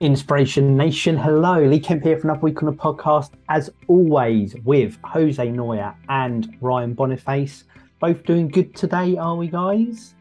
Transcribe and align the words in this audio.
Inspiration 0.00 0.76
Nation, 0.76 1.16
hello. 1.16 1.58
Lee 1.58 1.80
Kemp 1.80 2.02
here 2.02 2.18
for 2.18 2.26
another 2.26 2.40
week 2.40 2.62
on 2.62 2.66
the 2.66 2.74
podcast, 2.74 3.30
as 3.48 3.70
always, 3.88 4.54
with 4.56 4.98
Jose 5.02 5.50
Neuer 5.50 5.94
and 6.10 6.54
Ryan 6.60 6.92
Boniface. 6.92 7.64
Both 7.98 8.22
doing 8.24 8.48
good 8.48 8.76
today, 8.76 9.16
are 9.16 9.36
we, 9.36 9.46
guys? 9.46 10.14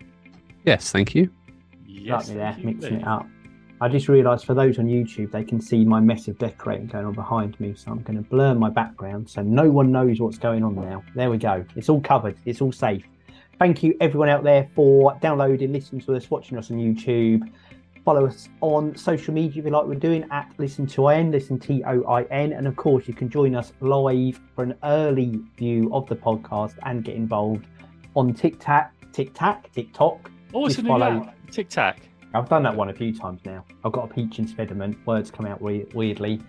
Yes, 0.63 0.93
thank 0.93 1.13
you. 1.13 1.29
Yes, 1.85 2.29
like 2.29 2.37
there, 2.37 2.57
mixing 2.63 3.01
it 3.01 3.05
up. 3.05 3.27
I 3.81 3.89
just 3.89 4.07
realised 4.07 4.45
for 4.45 4.53
those 4.53 4.79
on 4.79 4.85
YouTube, 4.85 5.33
they 5.33 5.43
can 5.43 5.59
see 5.59 5.83
my 5.83 5.99
mess 5.99 6.29
of 6.29 6.37
decorating 6.37 6.87
going 6.87 7.05
on 7.05 7.13
behind 7.13 7.59
me, 7.59 7.73
so 7.75 7.91
I'm 7.91 8.01
going 8.01 8.15
to 8.15 8.29
blur 8.29 8.53
my 8.53 8.69
background 8.69 9.29
so 9.29 9.41
no 9.41 9.69
one 9.69 9.91
knows 9.91 10.21
what's 10.21 10.37
going 10.37 10.63
on 10.63 10.75
now. 10.75 11.03
There 11.15 11.29
we 11.29 11.37
go. 11.37 11.65
It's 11.75 11.89
all 11.89 11.99
covered. 11.99 12.37
It's 12.45 12.61
all 12.61 12.71
safe. 12.71 13.03
Thank 13.59 13.83
you, 13.83 13.97
everyone 13.99 14.29
out 14.29 14.45
there, 14.45 14.69
for 14.73 15.17
downloading, 15.21 15.73
listening 15.73 15.99
to 16.03 16.15
us, 16.15 16.31
watching 16.31 16.57
us 16.57 16.71
on 16.71 16.77
YouTube 16.77 17.41
Follow 18.05 18.27
us 18.27 18.49
on 18.61 18.95
social 18.95 19.33
media 19.33 19.59
if 19.59 19.65
you 19.65 19.71
like 19.71 19.87
we're 19.87 19.95
doing 19.95 20.27
at 20.29 20.53
Listen 20.59 20.85
to 20.85 21.07
IN, 21.07 21.31
Listen 21.31 21.57
T 21.57 21.83
O 21.85 22.03
I 22.03 22.21
N. 22.25 22.53
And 22.53 22.67
of 22.67 22.75
course, 22.75 23.07
you 23.07 23.15
can 23.15 23.29
join 23.29 23.55
us 23.55 23.73
live 23.79 24.39
for 24.53 24.63
an 24.63 24.75
early 24.83 25.41
view 25.57 25.91
of 25.91 26.07
the 26.07 26.15
podcast 26.15 26.75
and 26.83 27.03
get 27.03 27.15
involved 27.15 27.65
on 28.15 28.31
TikTok, 28.31 28.91
TikTok, 29.11 29.71
TikTok. 29.71 30.29
Oh, 30.53 30.67
it's 30.67 30.77
a 30.77 30.83
new 30.83 30.89
follow... 30.89 31.33
TikTok. 31.51 31.97
I've 32.35 32.47
done 32.47 32.61
that 32.61 32.75
one 32.75 32.89
a 32.89 32.93
few 32.93 33.11
times 33.11 33.41
now. 33.43 33.65
I've 33.83 33.91
got 33.91 34.11
a 34.11 34.13
peach 34.13 34.37
impediment. 34.37 34.97
Words 35.07 35.31
come 35.31 35.47
out 35.47 35.59
we- 35.59 35.87
weirdly. 35.95 36.41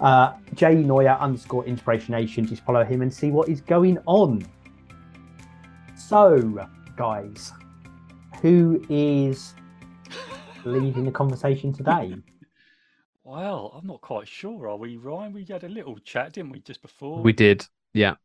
Uh, 0.00 0.32
J 0.54 0.74
Neuer 0.74 1.16
underscore 1.20 1.64
inspiration 1.64 2.10
Nation. 2.10 2.44
Just 2.44 2.64
follow 2.64 2.82
him 2.82 3.02
and 3.02 3.14
see 3.14 3.30
what 3.30 3.48
is 3.48 3.60
going 3.60 3.98
on. 4.06 4.44
So, 5.96 6.66
guys, 6.96 7.52
who 8.42 8.84
is 8.88 9.54
leading 10.70 11.04
the 11.04 11.12
conversation 11.12 11.72
today? 11.72 12.16
Well, 13.26 13.72
I'm 13.74 13.86
not 13.86 14.02
quite 14.02 14.28
sure. 14.28 14.68
Are 14.68 14.76
we, 14.76 14.98
Ryan? 14.98 15.32
We 15.32 15.44
had 15.44 15.64
a 15.64 15.68
little 15.68 15.98
chat, 15.98 16.34
didn't 16.34 16.50
we, 16.50 16.60
just 16.60 16.82
before? 16.82 17.22
We 17.22 17.32
did, 17.32 17.66
yeah. 17.94 18.16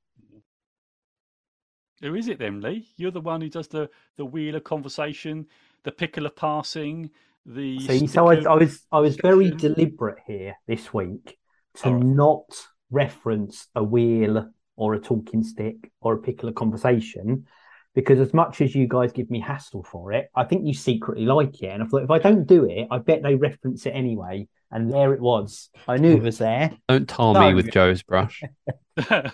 Who 2.02 2.16
is 2.16 2.28
it 2.28 2.38
then, 2.38 2.60
Lee? 2.60 2.90
You're 2.98 3.12
the 3.12 3.22
one 3.22 3.40
who 3.40 3.50
does 3.50 3.70
the 3.70 3.90
the 4.18 4.26
wheel 4.26 4.56
of 4.56 4.66
conversation, 4.66 5.48
the 5.84 5.92
pickle 5.92 6.26
of 6.26 6.36
passing, 6.36 7.10
the. 7.46 7.80
See, 7.80 8.08
so 8.08 8.28
I, 8.28 8.42
I 8.44 8.56
was 8.56 8.86
I 8.92 9.00
was 9.00 9.16
very 9.16 9.52
deliberate 9.52 10.20
here 10.28 10.58
this 10.68 10.94
week 10.94 11.38
to 11.76 11.92
right. 11.92 12.04
not 12.04 12.68
reference 12.92 13.68
a 13.76 13.84
wheel 13.84 14.50
or 14.76 14.94
a 14.94 15.00
talking 15.00 15.44
stick 15.44 15.92
or 16.02 16.16
a 16.16 16.18
pickle 16.18 16.50
of 16.50 16.56
conversation 16.56 17.46
because 17.96 18.20
as 18.20 18.34
much 18.34 18.62
as 18.62 18.76
you 18.76 18.88
guys 18.88 19.12
give 19.12 19.30
me 19.30 19.40
hassle 19.40 19.84
for 19.84 20.14
it, 20.14 20.30
I 20.36 20.44
think 20.44 20.66
you 20.66 20.74
secretly 20.74 21.26
like 21.26 21.62
it. 21.62 21.68
And 21.68 21.84
I 21.84 21.86
thought 21.86 22.04
if 22.04 22.12
I 22.12 22.20
don't 22.20 22.46
do 22.46 22.66
it, 22.66 22.88
I 22.92 23.00
bet 23.00 23.24
they 23.24 23.36
reference 23.36 23.86
it 23.86 23.92
anyway. 23.92 24.48
And 24.72 24.92
there 24.92 25.14
it 25.14 25.20
was. 25.22 25.70
I 25.88 25.98
knew 25.98 26.16
it 26.16 26.22
was 26.22 26.38
there. 26.38 26.72
Don't 26.88 27.10
tar 27.10 27.34
me 27.34 27.56
with 27.56 27.72
Joe's 27.72 28.04
brush. 28.04 28.44
the 28.96 29.34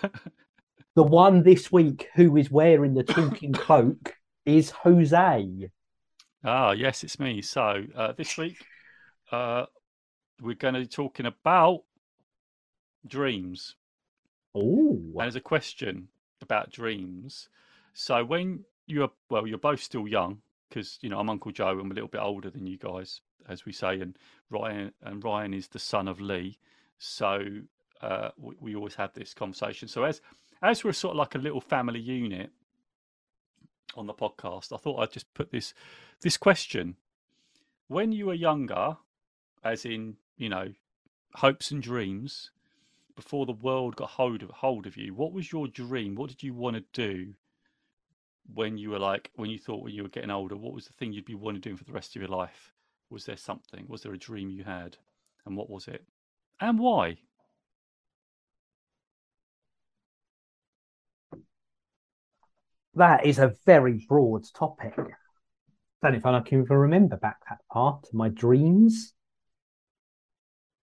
one 0.96 1.42
this 1.42 1.70
week 1.70 2.08
who 2.14 2.36
is 2.38 2.50
wearing 2.50 2.94
the 2.94 3.04
talking 3.04 3.52
cloak 3.52 4.14
is 4.46 4.70
Jose. 4.70 5.70
Ah, 6.42 6.70
yes, 6.72 7.04
it's 7.04 7.20
me. 7.20 7.42
So 7.42 7.84
uh, 7.94 8.12
this 8.12 8.38
week, 8.38 8.64
uh, 9.30 9.66
we're 10.40 10.54
going 10.54 10.74
to 10.74 10.80
be 10.80 10.86
talking 10.86 11.26
about 11.26 11.82
dreams. 13.06 13.74
Oh, 14.54 14.90
and 14.90 15.14
there's 15.16 15.36
a 15.36 15.40
question 15.40 16.08
about 16.40 16.70
dreams. 16.70 17.48
So 17.98 18.22
when 18.22 18.66
you're 18.86 19.10
well, 19.30 19.46
you're 19.46 19.56
both 19.56 19.80
still 19.80 20.06
young 20.06 20.42
because 20.68 20.98
you 21.00 21.08
know 21.08 21.18
I'm 21.18 21.30
Uncle 21.30 21.50
Joe. 21.50 21.80
I'm 21.80 21.90
a 21.90 21.94
little 21.94 22.10
bit 22.10 22.20
older 22.20 22.50
than 22.50 22.66
you 22.66 22.76
guys, 22.76 23.22
as 23.48 23.64
we 23.64 23.72
say, 23.72 24.00
and 24.00 24.18
Ryan 24.50 24.92
and 25.00 25.24
Ryan 25.24 25.54
is 25.54 25.68
the 25.68 25.78
son 25.78 26.06
of 26.06 26.20
Lee. 26.20 26.58
So 26.98 27.42
uh, 28.02 28.28
we, 28.36 28.54
we 28.60 28.76
always 28.76 28.96
have 28.96 29.14
this 29.14 29.32
conversation. 29.32 29.88
So 29.88 30.04
as 30.04 30.20
as 30.60 30.84
we're 30.84 30.92
sort 30.92 31.12
of 31.12 31.16
like 31.16 31.36
a 31.36 31.38
little 31.38 31.62
family 31.62 31.98
unit 31.98 32.50
on 33.94 34.06
the 34.06 34.12
podcast, 34.12 34.74
I 34.74 34.76
thought 34.76 35.00
I'd 35.00 35.12
just 35.12 35.32
put 35.32 35.50
this 35.50 35.72
this 36.20 36.36
question: 36.36 36.96
When 37.88 38.12
you 38.12 38.26
were 38.26 38.34
younger, 38.34 38.98
as 39.64 39.86
in 39.86 40.18
you 40.36 40.50
know 40.50 40.74
hopes 41.36 41.70
and 41.70 41.82
dreams, 41.82 42.50
before 43.16 43.46
the 43.46 43.52
world 43.52 43.96
got 43.96 44.10
hold 44.10 44.42
of 44.42 44.50
hold 44.50 44.86
of 44.86 44.98
you, 44.98 45.14
what 45.14 45.32
was 45.32 45.50
your 45.50 45.66
dream? 45.66 46.14
What 46.14 46.28
did 46.28 46.42
you 46.42 46.52
want 46.52 46.76
to 46.76 46.84
do? 46.92 47.32
When 48.52 48.78
you 48.78 48.90
were 48.90 48.98
like 48.98 49.30
when 49.34 49.50
you 49.50 49.58
thought 49.58 49.82
when 49.82 49.94
you 49.94 50.02
were 50.02 50.08
getting 50.08 50.30
older 50.30 50.56
what 50.56 50.72
was 50.72 50.86
the 50.86 50.92
thing 50.94 51.12
you'd 51.12 51.24
be 51.24 51.34
wanting 51.34 51.60
to 51.62 51.70
do 51.70 51.76
for 51.76 51.84
the 51.84 51.92
rest 51.92 52.16
of 52.16 52.22
your 52.22 52.30
life? 52.30 52.72
Was 53.10 53.24
there 53.24 53.36
something? 53.36 53.84
Was 53.88 54.02
there 54.02 54.12
a 54.12 54.18
dream 54.18 54.50
you 54.50 54.64
had? 54.64 54.96
And 55.44 55.56
what 55.56 55.70
was 55.70 55.86
it? 55.88 56.04
And 56.60 56.78
why? 56.78 57.18
That 62.94 63.26
is 63.26 63.38
a 63.38 63.54
very 63.66 64.04
broad 64.08 64.44
topic. 64.54 64.94
I 64.96 66.10
don't 66.10 66.12
know 66.12 66.18
if 66.18 66.26
I 66.26 66.40
can 66.40 66.62
even 66.62 66.76
remember 66.76 67.16
back 67.16 67.36
that 67.48 67.58
part 67.70 68.06
my 68.12 68.28
dreams. 68.30 69.12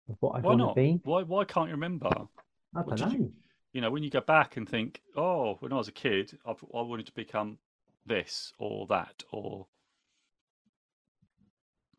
Of 0.09 0.16
what 0.21 0.37
I 0.37 0.41
want 0.41 0.61
to 0.61 0.72
be. 0.75 1.00
Why 1.03 1.22
why 1.22 1.45
can't 1.45 1.69
you 1.69 1.75
remember? 1.75 2.06
I 2.06 2.83
don't 2.83 3.00
know 3.00 3.09
you, 3.09 3.33
you 3.77 3.83
know, 3.83 3.91
when 3.91 4.03
you 4.03 4.09
go 4.09 4.23
back 4.23 4.57
and 4.57 4.67
think, 4.67 5.03
oh, 5.17 5.57
when 5.61 5.71
I 5.71 5.77
was 5.77 5.89
a 5.89 5.93
kid, 5.93 6.39
I, 6.47 6.53
I 6.53 6.81
wanted 6.81 7.05
to 7.09 7.13
become 7.13 7.59
this 8.07 8.55
or 8.59 8.87
that, 8.87 9.23
or 9.31 9.67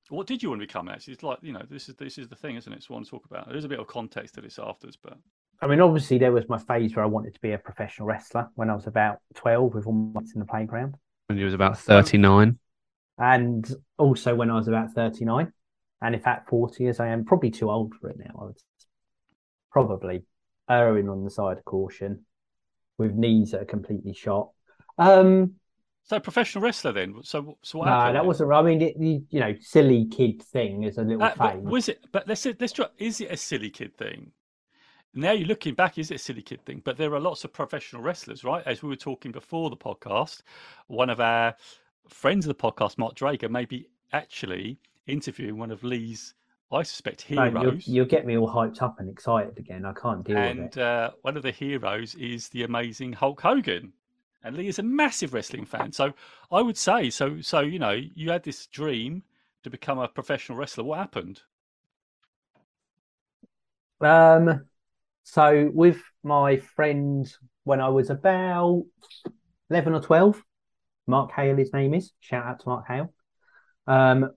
what 0.10 0.26
did 0.26 0.42
you 0.42 0.50
want 0.50 0.60
to 0.60 0.66
become? 0.66 0.90
Actually, 0.90 1.14
it's 1.14 1.22
like 1.22 1.38
you 1.44 1.54
know, 1.54 1.62
this 1.70 1.88
is 1.88 1.94
this 1.94 2.18
is 2.18 2.30
the 2.30 2.36
thing, 2.36 2.56
isn't 2.56 2.74
it? 2.74 2.78
It's 2.78 2.90
what 2.90 2.96
I 2.96 2.98
want 2.98 3.06
to 3.06 3.12
talk 3.12 3.26
about. 3.30 3.50
There's 3.50 3.64
a 3.64 3.68
bit 3.68 3.80
of 3.80 3.86
context 3.86 4.34
to 4.36 4.42
this 4.42 4.58
afterwards, 4.58 4.98
but 5.00 5.20
I 5.62 5.68
mean, 5.68 5.80
obviously, 5.80 6.18
there 6.18 6.32
was 6.32 6.50
my 6.50 6.58
phase 6.58 6.96
where 6.96 7.06
I 7.06 7.08
wanted 7.08 7.36
to 7.36 7.42
be 7.42 7.52
a 7.52 7.60
professional 7.60 8.08
wrestler 8.08 8.50
when 8.56 8.72
I 8.72 8.74
was 8.74 8.88
about 8.88 9.20
twelve, 9.36 9.76
with 9.76 9.86
all 9.86 9.94
my 9.94 10.22
mates 10.22 10.34
in 10.34 10.40
the 10.40 10.48
playground. 10.48 10.96
When 11.28 11.38
you 11.38 11.46
was 11.46 11.54
about 11.54 11.78
thirty 11.78 12.18
nine, 12.18 12.58
and 13.20 13.72
also 14.00 14.34
when 14.34 14.50
I 14.50 14.56
was 14.56 14.68
about 14.68 14.94
thirty 14.94 15.26
nine, 15.26 15.54
and 16.02 16.16
in 16.16 16.22
fact 16.22 16.50
forty, 16.50 16.88
as 16.88 17.00
I 17.00 17.09
am, 17.09 17.24
probably 17.24 17.52
too 17.52 17.70
old 17.70 17.94
for 17.94 18.09
it 18.09 18.18
now. 18.18 18.36
I 18.42 18.46
would 18.46 18.58
probably 19.72 20.24
erring 20.69 21.09
on 21.09 21.23
the 21.23 21.29
side 21.29 21.57
of 21.57 21.66
caution 21.66 22.25
with 22.97 23.13
knees 23.13 23.51
that 23.51 23.61
are 23.61 23.66
completely 23.66 24.13
shot. 24.13 24.50
Um, 24.97 25.55
so 26.03 26.19
professional 26.19 26.63
wrestler 26.63 26.94
then. 26.94 27.16
So 27.23 27.57
so 27.61 27.79
what 27.79 27.85
no, 27.85 27.91
that 27.91 28.13
then? 28.13 28.25
wasn't. 28.25 28.53
I 28.53 28.61
mean, 28.61 28.81
it, 28.81 28.97
you, 28.97 29.25
you, 29.29 29.39
know, 29.39 29.53
silly 29.59 30.05
kid 30.05 30.41
thing 30.41 30.83
is 30.83 30.97
a 30.97 31.03
little 31.03 31.23
uh, 31.23 31.31
thing. 31.31 31.63
Was 31.63 31.89
it? 31.89 32.05
But 32.11 32.28
let's 32.28 32.45
let's 32.45 32.73
try. 32.73 32.88
Is 32.97 33.22
it 33.22 33.31
a 33.31 33.38
silly 33.38 33.69
kid 33.69 33.95
thing? 33.97 34.31
Now 35.13 35.31
you're 35.31 35.47
looking 35.47 35.73
back, 35.73 35.97
is 35.97 36.11
it 36.11 36.16
a 36.16 36.19
silly 36.19 36.44
kid 36.44 36.63
thing? 36.63 36.81
But 36.85 36.97
there 36.97 37.13
are 37.13 37.19
lots 37.19 37.44
of 37.44 37.51
professional 37.51 38.03
wrestlers, 38.03 38.44
right? 38.44 38.61
As 38.67 38.84
we 38.84 38.89
were 38.89 38.95
talking 38.95 39.31
before 39.31 39.69
the 39.69 39.78
podcast, 39.78 40.44
one 40.88 41.09
of 41.09 41.19
our 41.19 41.55
friends 42.07 42.45
of 42.45 42.55
the 42.55 42.61
podcast, 42.61 42.97
Mark 42.97 43.16
Drager, 43.16 43.49
may 43.49 43.66
be 43.66 43.89
actually 44.13 44.78
interviewing 45.07 45.57
one 45.57 45.72
of 45.72 45.84
Lee's 45.84 46.35
I 46.72 46.83
suspect 46.83 47.22
heroes. 47.22 47.53
No, 47.53 47.61
you'll, 47.61 47.75
you'll, 47.75 48.05
get 48.05 48.25
me 48.25 48.38
all 48.38 48.50
hyped 48.50 48.81
up 48.81 49.00
and 49.00 49.09
excited 49.09 49.57
again. 49.57 49.85
I 49.85 49.94
can't 49.94 50.25
deal 50.25 50.38
and, 50.38 50.59
with 50.59 50.67
it. 50.67 50.78
And 50.78 50.83
uh, 50.83 51.11
one 51.22 51.38
of 51.38 51.44
the 51.44 51.51
heroes 51.51 52.13
is 52.16 52.50
the 52.50 52.63
amazing 52.63 53.13
Hulk 53.13 53.39
Hogan. 53.39 53.94
And 54.44 54.55
Lee 54.55 54.67
is 54.67 54.79
a 54.79 54.83
massive 54.83 55.33
wrestling 55.33 55.66
fan. 55.66 55.91
So 55.91 56.13
I 56.51 56.61
would 56.61 56.78
say, 56.78 57.09
so 57.09 57.41
so 57.41 57.61
you 57.61 57.79
know, 57.79 57.91
you 57.91 58.31
had 58.31 58.44
this 58.44 58.67
dream 58.67 59.23
to 59.63 59.69
become 59.69 59.97
a 59.97 60.07
professional 60.07 60.57
wrestler. 60.57 60.83
What 60.83 61.00
happened? 61.00 61.41
Um, 64.01 64.66
so 65.23 65.72
with 65.73 66.01
my 66.23 66.57
friend 66.57 67.31
when 67.63 67.81
I 67.81 67.89
was 67.89 68.09
about 68.09 68.85
eleven 69.69 69.94
or 69.94 70.01
twelve, 70.01 70.41
Mark 71.07 71.31
Hale, 71.31 71.57
his 71.57 71.73
name 71.73 71.94
is. 71.94 72.11
Shout 72.19 72.45
out 72.45 72.59
to 72.59 72.69
Mark 72.69 72.88
Hale. 72.88 73.13
Um, 73.88 74.31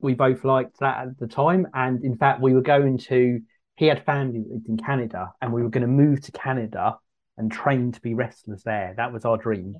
we 0.00 0.14
both 0.14 0.44
liked 0.44 0.80
that 0.80 1.06
at 1.06 1.18
the 1.18 1.26
time. 1.26 1.66
And 1.74 2.04
in 2.04 2.16
fact, 2.16 2.40
we 2.40 2.54
were 2.54 2.62
going 2.62 2.98
to, 2.98 3.40
he 3.76 3.86
had 3.86 4.04
family 4.04 4.40
that 4.40 4.52
lived 4.52 4.68
in 4.68 4.76
Canada, 4.76 5.32
and 5.40 5.52
we 5.52 5.62
were 5.62 5.70
going 5.70 5.82
to 5.82 5.88
move 5.88 6.20
to 6.22 6.32
Canada 6.32 6.96
and 7.36 7.50
train 7.50 7.92
to 7.92 8.00
be 8.00 8.14
wrestlers 8.14 8.62
there. 8.64 8.94
That 8.96 9.12
was 9.12 9.24
our 9.24 9.36
dream. 9.36 9.76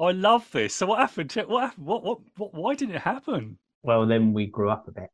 I 0.00 0.12
love 0.12 0.50
this. 0.52 0.74
So 0.74 0.86
what 0.86 1.00
happened? 1.00 1.32
What 1.46 1.62
happened? 1.62 1.86
What, 1.86 2.04
what, 2.04 2.18
what, 2.36 2.54
why 2.54 2.74
didn't 2.74 2.94
it 2.94 3.02
happen? 3.02 3.58
Well, 3.82 4.06
then 4.06 4.32
we 4.32 4.46
grew 4.46 4.70
up 4.70 4.88
a 4.88 4.92
bit. 4.92 5.10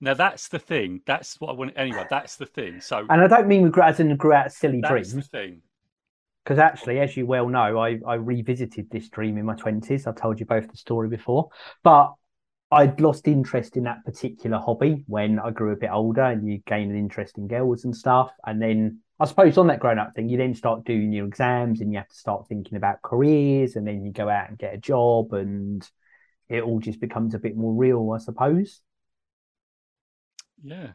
Now 0.00 0.14
that's 0.14 0.48
the 0.48 0.58
thing. 0.60 1.00
That's 1.06 1.40
what 1.40 1.50
I 1.50 1.52
want. 1.54 1.72
Anyway, 1.76 2.06
that's 2.08 2.36
the 2.36 2.46
thing. 2.46 2.80
So, 2.80 3.04
and 3.08 3.20
I 3.20 3.26
don't 3.26 3.48
mean 3.48 3.62
we 3.62 3.70
grew 3.70 3.82
as 3.82 3.98
in 3.98 4.16
grew 4.16 4.32
out 4.32 4.52
silly 4.52 4.80
that's 4.80 4.92
dreams. 4.92 5.12
the 5.14 5.22
thing. 5.22 5.62
Because 6.44 6.60
actually, 6.60 7.00
as 7.00 7.16
you 7.16 7.26
well 7.26 7.48
know, 7.48 7.78
I, 7.78 7.98
I 8.06 8.14
revisited 8.14 8.90
this 8.90 9.08
dream 9.08 9.38
in 9.38 9.44
my 9.44 9.56
twenties. 9.56 10.06
I've 10.06 10.16
told 10.16 10.38
you 10.40 10.46
both 10.46 10.70
the 10.70 10.76
story 10.76 11.08
before, 11.08 11.48
but 11.82 12.12
I'd 12.70 13.00
lost 13.00 13.26
interest 13.26 13.76
in 13.76 13.84
that 13.84 14.04
particular 14.04 14.58
hobby 14.58 15.04
when 15.06 15.38
I 15.38 15.50
grew 15.50 15.72
a 15.72 15.76
bit 15.76 15.90
older 15.90 16.22
and 16.22 16.46
you 16.46 16.58
gain 16.66 16.90
an 16.90 16.98
interest 16.98 17.38
in 17.38 17.48
girls 17.48 17.84
and 17.84 17.96
stuff. 17.96 18.30
And 18.46 18.60
then 18.60 19.00
I 19.18 19.24
suppose 19.24 19.56
on 19.56 19.68
that 19.68 19.80
grown 19.80 19.98
up 19.98 20.14
thing, 20.14 20.28
you 20.28 20.36
then 20.36 20.54
start 20.54 20.84
doing 20.84 21.12
your 21.12 21.26
exams 21.26 21.80
and 21.80 21.90
you 21.90 21.98
have 21.98 22.08
to 22.08 22.14
start 22.14 22.46
thinking 22.46 22.76
about 22.76 23.00
careers 23.02 23.76
and 23.76 23.86
then 23.86 24.04
you 24.04 24.12
go 24.12 24.28
out 24.28 24.50
and 24.50 24.58
get 24.58 24.74
a 24.74 24.78
job 24.78 25.32
and 25.32 25.88
it 26.48 26.62
all 26.62 26.78
just 26.78 27.00
becomes 27.00 27.34
a 27.34 27.38
bit 27.38 27.56
more 27.56 27.72
real, 27.72 28.12
I 28.14 28.18
suppose. 28.18 28.82
Yeah. 30.62 30.88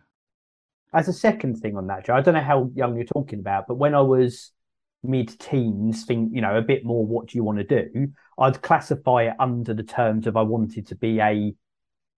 As 0.93 1.07
a 1.07 1.13
second 1.13 1.55
thing 1.55 1.75
on 1.75 1.87
that, 1.87 2.05
Joe, 2.05 2.13
I 2.13 2.21
don't 2.21 2.35
know 2.35 2.41
how 2.41 2.69
young 2.75 2.95
you're 2.95 3.05
talking 3.05 3.39
about, 3.39 3.65
but 3.67 3.75
when 3.75 3.95
I 3.95 4.01
was 4.01 4.51
mid-teens, 5.01 6.05
think 6.05 6.31
you 6.33 6.41
know 6.41 6.55
a 6.55 6.61
bit 6.61 6.85
more. 6.85 7.05
What 7.05 7.27
do 7.27 7.37
you 7.37 7.43
want 7.43 7.57
to 7.57 7.63
do? 7.63 8.09
I'd 8.37 8.61
classify 8.61 9.23
it 9.23 9.33
under 9.39 9.73
the 9.73 9.83
terms 9.83 10.27
of 10.27 10.37
I 10.37 10.43
wanted 10.43 10.87
to 10.87 10.95
be 10.95 11.19
a 11.19 11.53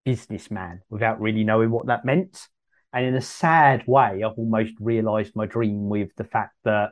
businessman 0.06 0.81
without 0.90 1.19
really 1.19 1.44
knowing 1.44 1.72
what 1.72 1.88
that 1.88 2.06
meant. 2.06 2.48
And 2.94 3.06
in 3.06 3.16
a 3.16 3.22
sad 3.22 3.84
way, 3.88 4.24
I've 4.24 4.38
almost 4.38 4.74
realised 4.80 5.36
my 5.36 5.46
dream 5.46 5.90
with 5.90 6.16
the 6.16 6.24
fact 6.24 6.56
that 6.63 6.92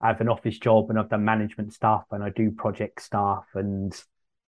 I 0.00 0.08
have 0.08 0.20
an 0.20 0.28
office 0.28 0.58
job 0.58 0.90
and 0.90 0.98
I've 0.98 1.08
done 1.08 1.24
management 1.24 1.72
stuff 1.72 2.04
and 2.12 2.22
I 2.22 2.30
do 2.30 2.52
project 2.52 3.02
stuff 3.02 3.46
and 3.54 3.92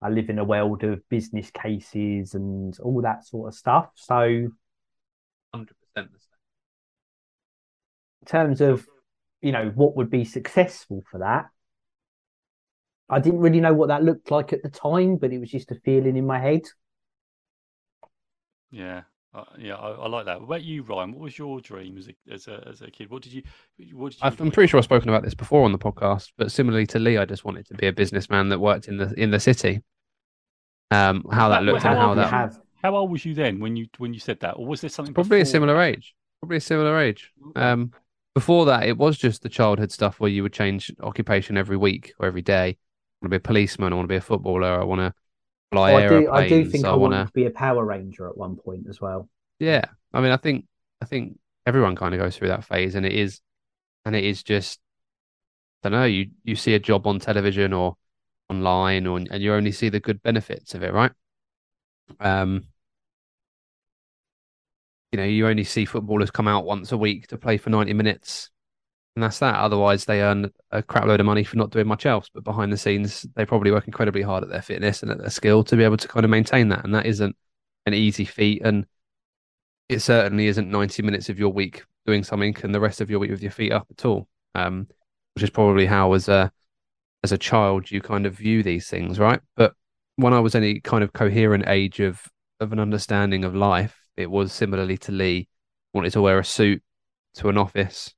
I 0.02 0.10
live 0.10 0.30
in 0.30 0.38
a 0.38 0.44
world 0.44 0.84
of 0.84 1.02
business 1.10 1.50
cases 1.50 2.36
and 2.36 2.78
all 2.80 3.02
that 3.02 3.26
sort 3.26 3.48
of 3.48 3.56
stuff. 3.56 3.90
So, 3.96 4.50
hundred 5.54 5.76
percent. 5.80 6.12
In 8.22 8.28
terms 8.28 8.62
of, 8.62 8.86
you 9.42 9.52
know, 9.52 9.72
what 9.74 9.96
would 9.96 10.10
be 10.10 10.26
successful 10.26 11.04
for 11.10 11.20
that, 11.20 11.46
I 13.10 13.20
didn't 13.20 13.40
really 13.40 13.62
know 13.62 13.74
what 13.74 13.88
that 13.88 14.04
looked 14.04 14.32
like 14.32 14.52
at 14.52 14.64
the 14.64 14.70
time, 14.70 15.18
but 15.18 15.32
it 15.32 15.40
was 15.40 15.50
just 15.50 15.72
a 15.72 15.80
feeling 15.86 16.18
in 16.18 16.26
my 16.26 16.40
head. 16.40 16.64
Yeah, 18.76 19.04
uh, 19.34 19.46
yeah, 19.58 19.76
I, 19.76 19.92
I, 19.92 20.08
like 20.10 20.26
that. 20.26 20.42
What 20.42 20.48
about 20.48 20.64
you, 20.64 20.84
Ryan? 20.84 21.14
What 21.14 21.22
was 21.22 21.38
your 21.38 21.62
dream 21.62 21.98
as 21.98 22.10
a 22.10 22.34
as 22.34 22.50
a, 22.50 22.68
as 22.68 22.82
a 22.82 22.92
kid? 22.92 23.10
What 23.10 23.22
did 23.22 23.32
you? 23.32 23.42
What 23.94 24.12
did 24.12 24.22
you 24.22 24.46
I'm 24.46 24.52
pretty 24.52 24.68
sure 24.68 24.78
I've 24.78 24.84
spoken 24.84 25.08
about 25.08 25.24
this 25.24 25.34
before 25.34 25.64
on 25.64 25.72
the 25.72 25.78
podcast, 25.78 26.34
but 26.38 26.52
similarly 26.52 26.86
to 26.88 27.00
Lee, 27.00 27.18
I 27.18 27.24
just 27.24 27.46
wanted 27.46 27.66
to 27.68 27.74
be 27.74 27.88
a 27.88 27.94
businessman 27.94 28.50
that 28.50 28.60
worked 28.60 28.90
in 28.90 28.98
the 28.98 29.14
in 29.14 29.32
the 29.32 29.40
city. 29.40 29.82
Um, 30.92 31.26
how 31.32 31.48
that 31.48 31.64
looked 31.64 31.84
how 31.84 31.92
and 31.92 32.00
how 32.00 32.14
that. 32.16 32.30
Have... 32.30 32.60
How 32.84 32.98
old 32.98 33.12
was 33.12 33.24
you 33.24 33.34
then 33.34 33.62
when 33.62 33.78
you 33.78 33.88
when 33.98 34.14
you 34.14 34.20
said 34.20 34.42
that, 34.42 34.56
or 34.58 34.66
was 34.66 34.82
there 34.82 34.90
something? 34.90 35.14
Probably 35.14 35.40
a 35.40 35.46
similar 35.46 35.76
that? 35.76 35.96
age. 35.96 36.14
Probably 36.42 36.58
a 36.58 36.62
similar 36.62 37.00
age. 37.00 37.32
Um, 37.56 37.94
before 38.34 38.66
that, 38.66 38.84
it 38.84 38.98
was 38.98 39.18
just 39.18 39.42
the 39.42 39.50
childhood 39.50 39.94
stuff 39.94 40.20
where 40.20 40.30
you 40.30 40.44
would 40.44 40.52
change 40.52 40.92
occupation 41.00 41.56
every 41.56 41.78
week 41.78 42.14
or 42.20 42.28
every 42.28 42.42
day. 42.42 42.68
I 42.68 42.76
want 43.22 43.28
to 43.28 43.30
be 43.30 43.36
a 43.38 43.40
policeman. 43.40 43.94
I 43.94 43.96
want 43.96 44.10
to 44.10 44.14
be 44.14 44.18
a 44.18 44.22
footballer. 44.22 44.82
I 44.82 44.84
want 44.84 45.00
to 45.00 45.14
fly 45.72 45.94
Oh, 45.94 45.98
I 45.98 46.08
do. 46.08 46.32
I 46.32 46.50
do 46.50 46.66
think 46.66 46.86
I, 46.86 46.90
want 46.96 47.02
wanted 47.02 47.28
to 47.28 47.34
be 47.34 47.46
a 47.46 47.52
Power 47.52 47.86
Ranger 47.86 48.28
at 48.28 48.38
one 48.38 48.56
point 48.56 48.88
as 48.90 49.02
well. 49.02 49.30
Yeah, 49.60 49.86
I 50.14 50.22
mean, 50.22 50.32
I 50.32 50.38
think 50.38 50.66
I 51.02 51.06
think 51.06 51.38
everyone 51.66 51.96
kind 51.96 52.14
of 52.14 52.20
goes 52.20 52.38
through 52.38 52.50
that 52.50 52.64
phase, 52.64 52.96
and 52.96 53.06
it 53.06 53.14
is, 53.14 53.42
and 54.06 54.16
it 54.16 54.24
is 54.24 54.44
just, 54.44 54.80
I 55.84 55.90
don't 55.90 56.00
know. 56.00 56.06
You 56.06 56.30
you 56.44 56.56
see 56.56 56.74
a 56.74 56.80
job 56.80 57.08
on 57.08 57.20
television 57.20 57.74
or 57.74 57.96
online, 58.50 59.08
or 59.08 59.18
and 59.18 59.42
you 59.42 59.54
only 59.54 59.72
see 59.72 59.90
the 59.90 60.00
good 60.00 60.22
benefits 60.22 60.76
of 60.76 60.84
it, 60.84 60.94
right? 60.94 61.12
Um, 62.20 62.66
you 65.12 65.18
know, 65.18 65.26
you 65.26 65.48
only 65.48 65.64
see 65.64 65.86
footballers 65.86 66.32
come 66.32 66.48
out 66.48 66.66
once 66.66 66.92
a 66.92 66.98
week 66.98 67.28
to 67.28 67.38
play 67.38 67.58
for 67.58 67.70
ninety 67.70 67.94
minutes, 67.94 68.50
and 69.16 69.24
that's 69.24 69.40
that. 69.40 69.56
Otherwise, 69.56 70.06
they 70.06 70.22
earn 70.22 70.52
a 70.72 70.84
crap 70.84 71.06
load 71.06 71.22
of 71.22 71.26
money 71.26 71.44
for 71.44 71.56
not 71.56 71.70
doing 71.70 71.88
much 71.88 72.06
else. 72.06 72.30
But 72.34 72.44
behind 72.44 72.72
the 72.72 72.78
scenes, 72.78 73.26
they 73.36 73.46
probably 73.46 73.72
work 73.72 73.88
incredibly 73.88 74.22
hard 74.22 74.44
at 74.44 74.50
their 74.50 74.62
fitness 74.62 75.02
and 75.02 75.12
at 75.12 75.20
their 75.20 75.30
skill 75.30 75.64
to 75.66 75.78
be 75.78 75.84
able 75.84 75.98
to 75.98 76.08
kind 76.08 76.26
of 76.26 76.30
maintain 76.30 76.70
that, 76.70 76.84
and 76.84 76.94
that 76.94 77.06
isn't 77.06 77.36
an 77.86 77.94
easy 77.94 78.26
feat, 78.26 78.62
and 78.64 78.86
it 79.88 80.00
certainly 80.00 80.48
isn't 80.48 80.70
90 80.70 81.04
minutes 81.04 81.30
of 81.30 81.40
your 81.40 81.54
week 81.54 81.84
doing 82.06 82.24
something 82.24 82.56
and 82.64 82.74
the 82.74 82.80
rest 82.80 83.02
of 83.02 83.10
your 83.10 83.20
week 83.20 83.32
with 83.32 83.42
your 83.42 83.52
feet 83.52 83.72
up 83.72 83.88
at 83.90 84.06
all. 84.06 84.28
Um, 84.54 84.88
which 85.36 85.44
is 85.44 85.50
probably 85.50 85.86
how 85.86 86.14
as 86.14 86.30
a 86.30 86.52
as 87.24 87.32
a 87.32 87.38
child 87.38 87.92
you 87.92 88.02
kind 88.02 88.26
of 88.26 88.36
view 88.36 88.64
these 88.64 88.90
things, 88.90 89.20
right? 89.20 89.42
But 89.56 89.74
when 90.16 90.34
I 90.34 90.40
was 90.40 90.56
any 90.56 90.80
kind 90.80 91.04
of 91.04 91.14
coherent 91.14 91.66
age 91.68 92.00
of 92.00 92.22
of 92.60 92.72
an 92.74 92.80
understanding 92.80 93.44
of 93.46 93.56
life, 93.56 93.98
it 94.18 94.30
was 94.32 94.52
similarly 94.54 94.98
to 95.00 95.12
Lee, 95.12 95.48
wanted 95.94 96.14
to 96.14 96.22
wear 96.22 96.40
a 96.40 96.46
suit 96.46 96.82
to 97.36 97.50
an 97.50 97.58
office 97.58 98.14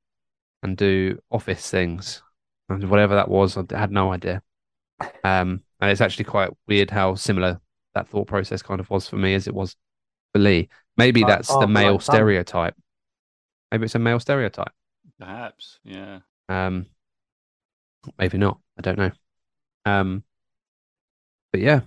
and 0.64 0.76
do 0.78 1.20
office 1.32 1.70
things. 1.70 2.22
And 2.70 2.90
whatever 2.90 3.16
that 3.16 3.30
was, 3.30 3.58
I 3.58 3.64
had 3.78 3.92
no 3.92 4.12
idea. 4.12 4.42
Um, 5.24 5.64
and 5.80 5.92
it's 5.92 6.02
actually 6.02 6.26
quite 6.26 6.50
weird 6.68 6.90
how 6.90 7.16
similar 7.16 7.60
that 7.94 8.08
thought 8.08 8.28
process 8.28 8.62
kind 8.62 8.80
of 8.80 8.90
was 8.90 9.08
for 9.08 9.16
me 9.18 9.34
as 9.36 9.48
it 9.48 9.54
was 9.54 9.76
for 10.34 10.40
Lee. 10.40 10.70
Maybe 10.98 11.22
Like, 11.22 11.30
that's 11.30 11.52
oh, 11.52 11.60
the 11.60 11.68
male 11.68 11.94
like 11.94 12.02
fun. 12.02 12.16
stereotype. 12.16 12.76
Maybe 13.72 13.86
it's 13.86 13.96
a 13.96 14.00
male 14.00 14.20
stereotype. 14.20 14.72
Perhaps, 15.20 15.80
yeah. 15.84 16.20
Um, 16.50 16.88
maybe 18.18 18.38
not. 18.38 18.60
I 18.78 18.82
don't 18.82 18.98
know. 18.98 19.12
Um, 19.86 20.24
but 21.52 21.62
yeah, 21.62 21.82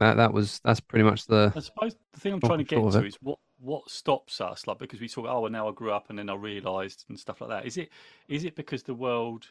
that 0.00 0.16
that 0.16 0.32
was 0.32 0.60
that's 0.64 0.80
pretty 0.80 1.04
much 1.04 1.26
the 1.26 1.52
I 1.54 1.60
suppose 1.60 1.96
the 2.12 2.20
thing 2.20 2.32
I'm 2.34 2.40
trying 2.40 2.58
to 2.58 2.64
get 2.64 2.76
sort 2.76 2.94
of 2.94 2.94
to 2.94 3.04
it. 3.04 3.08
is 3.08 3.16
what 3.20 3.38
what 3.58 3.90
stops 3.90 4.40
us, 4.40 4.66
like 4.66 4.78
because 4.78 5.00
we 5.00 5.08
talk, 5.08 5.26
oh, 5.28 5.40
well, 5.40 5.50
now 5.50 5.68
I 5.68 5.72
grew 5.72 5.92
up 5.92 6.10
and 6.10 6.18
then 6.18 6.28
I 6.28 6.34
realised 6.34 7.04
and 7.08 7.18
stuff 7.18 7.40
like 7.40 7.50
that. 7.50 7.66
Is 7.66 7.76
it 7.76 7.90
is 8.28 8.44
it 8.44 8.54
because 8.54 8.82
the 8.82 8.94
world? 8.94 9.46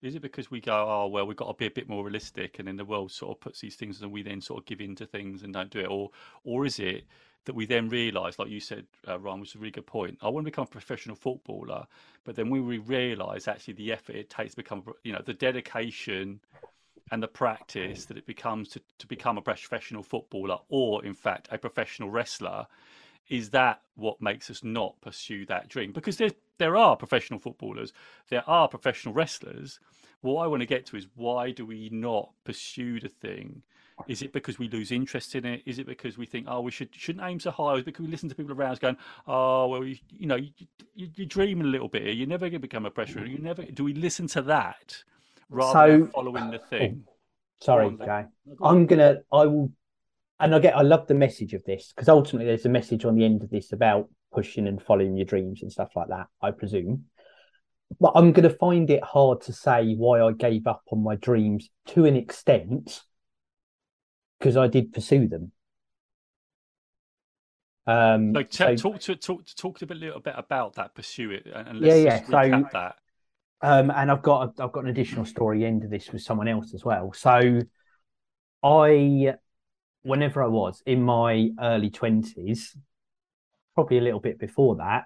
Is 0.00 0.14
it 0.14 0.22
because 0.22 0.48
we 0.50 0.60
go, 0.60 0.86
oh 0.88 1.08
well, 1.08 1.26
we've 1.26 1.36
got 1.36 1.48
to 1.48 1.54
be 1.54 1.66
a 1.66 1.70
bit 1.70 1.88
more 1.88 2.04
realistic, 2.04 2.58
and 2.58 2.68
then 2.68 2.76
the 2.76 2.84
world 2.84 3.10
sort 3.10 3.36
of 3.36 3.40
puts 3.40 3.60
these 3.60 3.74
things, 3.74 4.00
and 4.00 4.12
we 4.12 4.22
then 4.22 4.40
sort 4.40 4.60
of 4.60 4.66
give 4.66 4.80
in 4.80 4.94
to 4.96 5.06
things 5.06 5.42
and 5.42 5.52
don't 5.52 5.70
do 5.70 5.80
it, 5.80 5.88
or 5.90 6.10
or 6.44 6.66
is 6.66 6.78
it 6.78 7.04
that 7.44 7.54
we 7.54 7.64
then 7.64 7.88
realise, 7.88 8.38
like 8.38 8.50
you 8.50 8.60
said, 8.60 8.84
uh, 9.08 9.18
Ryan, 9.18 9.42
is 9.42 9.54
a 9.54 9.58
really 9.58 9.70
good 9.70 9.86
point. 9.86 10.18
I 10.20 10.28
want 10.28 10.44
to 10.44 10.50
become 10.50 10.64
a 10.64 10.66
professional 10.66 11.16
footballer, 11.16 11.86
but 12.24 12.36
then 12.36 12.50
when 12.50 12.66
we 12.66 12.76
realise 12.76 13.48
actually 13.48 13.74
the 13.74 13.90
effort 13.90 14.16
it 14.16 14.28
takes 14.28 14.50
to 14.50 14.56
become, 14.56 14.82
you 15.02 15.12
know, 15.12 15.22
the 15.24 15.32
dedication 15.32 16.40
and 17.10 17.22
the 17.22 17.28
practice 17.28 18.04
that 18.04 18.18
it 18.18 18.26
becomes 18.26 18.68
to, 18.68 18.82
to 18.98 19.06
become 19.06 19.38
a 19.38 19.42
professional 19.42 20.02
footballer 20.02 20.58
or 20.68 21.04
in 21.04 21.14
fact 21.14 21.48
a 21.50 21.58
professional 21.58 22.10
wrestler 22.10 22.66
is 23.28 23.50
that 23.50 23.80
what 23.94 24.20
makes 24.20 24.50
us 24.50 24.62
not 24.62 25.00
pursue 25.00 25.44
that 25.46 25.68
dream 25.68 25.92
because 25.92 26.16
there 26.16 26.30
there 26.58 26.76
are 26.76 26.96
professional 26.96 27.38
footballers 27.38 27.92
there 28.30 28.48
are 28.48 28.68
professional 28.68 29.14
wrestlers 29.14 29.80
what 30.20 30.42
i 30.42 30.46
want 30.46 30.60
to 30.60 30.66
get 30.66 30.86
to 30.86 30.96
is 30.96 31.06
why 31.14 31.50
do 31.50 31.64
we 31.64 31.88
not 31.90 32.30
pursue 32.44 32.98
the 33.00 33.08
thing 33.08 33.62
is 34.06 34.22
it 34.22 34.32
because 34.32 34.60
we 34.60 34.68
lose 34.68 34.92
interest 34.92 35.34
in 35.34 35.44
it 35.44 35.62
is 35.66 35.78
it 35.78 35.86
because 35.86 36.16
we 36.16 36.24
think 36.24 36.46
oh 36.48 36.60
we 36.60 36.70
should 36.70 36.88
shouldn't 36.94 37.24
aim 37.24 37.40
so 37.40 37.50
high 37.50 37.74
is 37.74 37.80
it 37.80 37.86
because 37.86 38.04
we 38.04 38.10
listen 38.10 38.28
to 38.28 38.34
people 38.34 38.52
around 38.52 38.72
us 38.72 38.78
going 38.78 38.96
oh 39.26 39.66
well 39.66 39.84
you, 39.84 39.96
you 40.10 40.26
know 40.26 40.36
you, 40.36 40.50
you, 40.94 41.08
you're 41.16 41.26
dreaming 41.26 41.66
a 41.66 41.70
little 41.70 41.88
bit 41.88 42.02
here 42.02 42.12
you're 42.12 42.28
never 42.28 42.44
going 42.44 42.52
to 42.52 42.58
become 42.60 42.86
a 42.86 42.90
professional 42.90 43.28
you 43.28 43.38
never 43.38 43.62
do 43.64 43.82
we 43.82 43.94
listen 43.94 44.26
to 44.26 44.40
that 44.42 45.02
rather 45.50 45.98
than 45.98 46.06
following 46.08 46.50
the 46.50 46.60
oh, 46.60 46.66
thing 46.66 47.04
Sorry, 47.60 47.86
on, 47.86 47.96
then. 47.96 48.06
Jay. 48.06 48.24
No. 48.46 48.66
I'm 48.66 48.86
gonna. 48.86 49.16
I 49.32 49.46
will. 49.46 49.70
And 50.40 50.54
I 50.54 50.58
get. 50.60 50.76
I 50.76 50.82
love 50.82 51.06
the 51.06 51.14
message 51.14 51.52
of 51.54 51.64
this 51.64 51.92
because 51.94 52.08
ultimately 52.08 52.46
there's 52.46 52.66
a 52.66 52.68
message 52.68 53.04
on 53.04 53.16
the 53.16 53.24
end 53.24 53.42
of 53.42 53.50
this 53.50 53.72
about 53.72 54.08
pushing 54.32 54.66
and 54.68 54.80
following 54.80 55.16
your 55.16 55.24
dreams 55.26 55.62
and 55.62 55.72
stuff 55.72 55.90
like 55.96 56.08
that. 56.08 56.26
I 56.40 56.52
presume. 56.52 57.04
But 57.98 58.12
I'm 58.14 58.32
gonna 58.32 58.50
find 58.50 58.88
it 58.90 59.02
hard 59.02 59.40
to 59.42 59.52
say 59.52 59.94
why 59.94 60.20
I 60.20 60.32
gave 60.32 60.66
up 60.66 60.82
on 60.92 61.02
my 61.02 61.16
dreams 61.16 61.70
to 61.88 62.04
an 62.04 62.14
extent 62.16 63.02
because 64.38 64.56
I 64.56 64.68
did 64.68 64.92
pursue 64.92 65.26
them. 65.26 65.52
Um, 67.86 68.34
So, 68.34 68.44
so- 68.50 68.76
talk 68.76 69.00
to 69.00 69.16
talk 69.16 69.42
talk 69.56 69.82
a 69.82 69.86
bit 69.86 69.96
little 69.96 70.20
bit 70.20 70.34
about 70.36 70.74
that. 70.74 70.94
Pursue 70.94 71.30
it, 71.30 71.46
and, 71.46 71.68
and 71.68 71.80
Yeah, 71.80 71.94
let's 71.94 72.04
yeah, 72.04 72.18
just 72.18 72.30
so- 72.30 72.68
that. 72.72 72.96
Um, 73.60 73.90
and 73.90 74.08
I've 74.10 74.22
got 74.22 74.60
I've 74.60 74.70
got 74.70 74.84
an 74.84 74.90
additional 74.90 75.24
story 75.24 75.64
end 75.64 75.82
of 75.82 75.90
this 75.90 76.12
with 76.12 76.22
someone 76.22 76.46
else 76.46 76.74
as 76.74 76.84
well. 76.84 77.12
So, 77.12 77.60
I, 78.62 79.34
whenever 80.08 80.42
I 80.42 80.48
was 80.48 80.82
in 80.86 81.02
my 81.02 81.50
early 81.60 81.90
twenties, 81.90 82.76
probably 83.74 83.98
a 83.98 84.02
little 84.02 84.20
bit 84.20 84.38
before 84.38 84.76
that, 84.76 85.04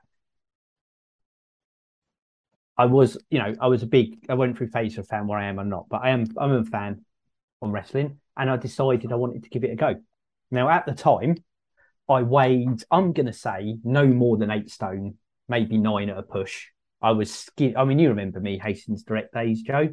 I 2.79 2.87
was, 2.87 3.19
you 3.29 3.39
know, 3.39 3.55
I 3.61 3.67
was 3.67 3.83
a 3.83 3.87
big. 3.87 4.25
I 4.29 4.35
went 4.35 4.57
through 4.57 4.69
phase 4.69 4.97
of 4.97 5.07
fan 5.07 5.27
where 5.27 5.39
I 5.39 5.47
am 5.47 5.61
or 5.61 5.65
not, 5.65 5.89
but 5.91 6.03
I 6.03 6.11
am 6.11 6.27
I'm 6.39 6.53
a 6.53 6.65
fan 6.65 7.05
on 7.61 7.71
wrestling, 7.71 8.19
and 8.37 8.49
I 8.49 8.57
decided 8.57 9.13
I 9.13 9.17
wanted 9.17 9.43
to 9.45 9.51
give 9.51 9.65
it 9.65 9.73
a 9.73 9.77
go. 9.77 9.97
Now, 10.51 10.69
at 10.69 10.87
the 10.87 10.95
time, 10.95 11.37
I 12.09 12.23
weighed, 12.23 12.83
I'm 12.91 13.13
gonna 13.13 13.33
say, 13.33 13.77
no 13.85 14.07
more 14.07 14.37
than 14.37 14.51
eight 14.51 14.71
stone, 14.71 15.17
maybe 15.49 15.79
nine 15.79 16.09
at 16.09 16.19
a 16.19 16.23
push. 16.23 16.67
I 17.01 17.11
was 17.13 17.33
skin. 17.33 17.77
I 17.77 17.85
mean, 17.85 17.99
you 17.99 18.09
remember 18.09 18.41
me, 18.41 18.59
Hastings 18.59 19.03
Direct 19.03 19.35
Days, 19.35 19.63
Joe. 19.63 19.91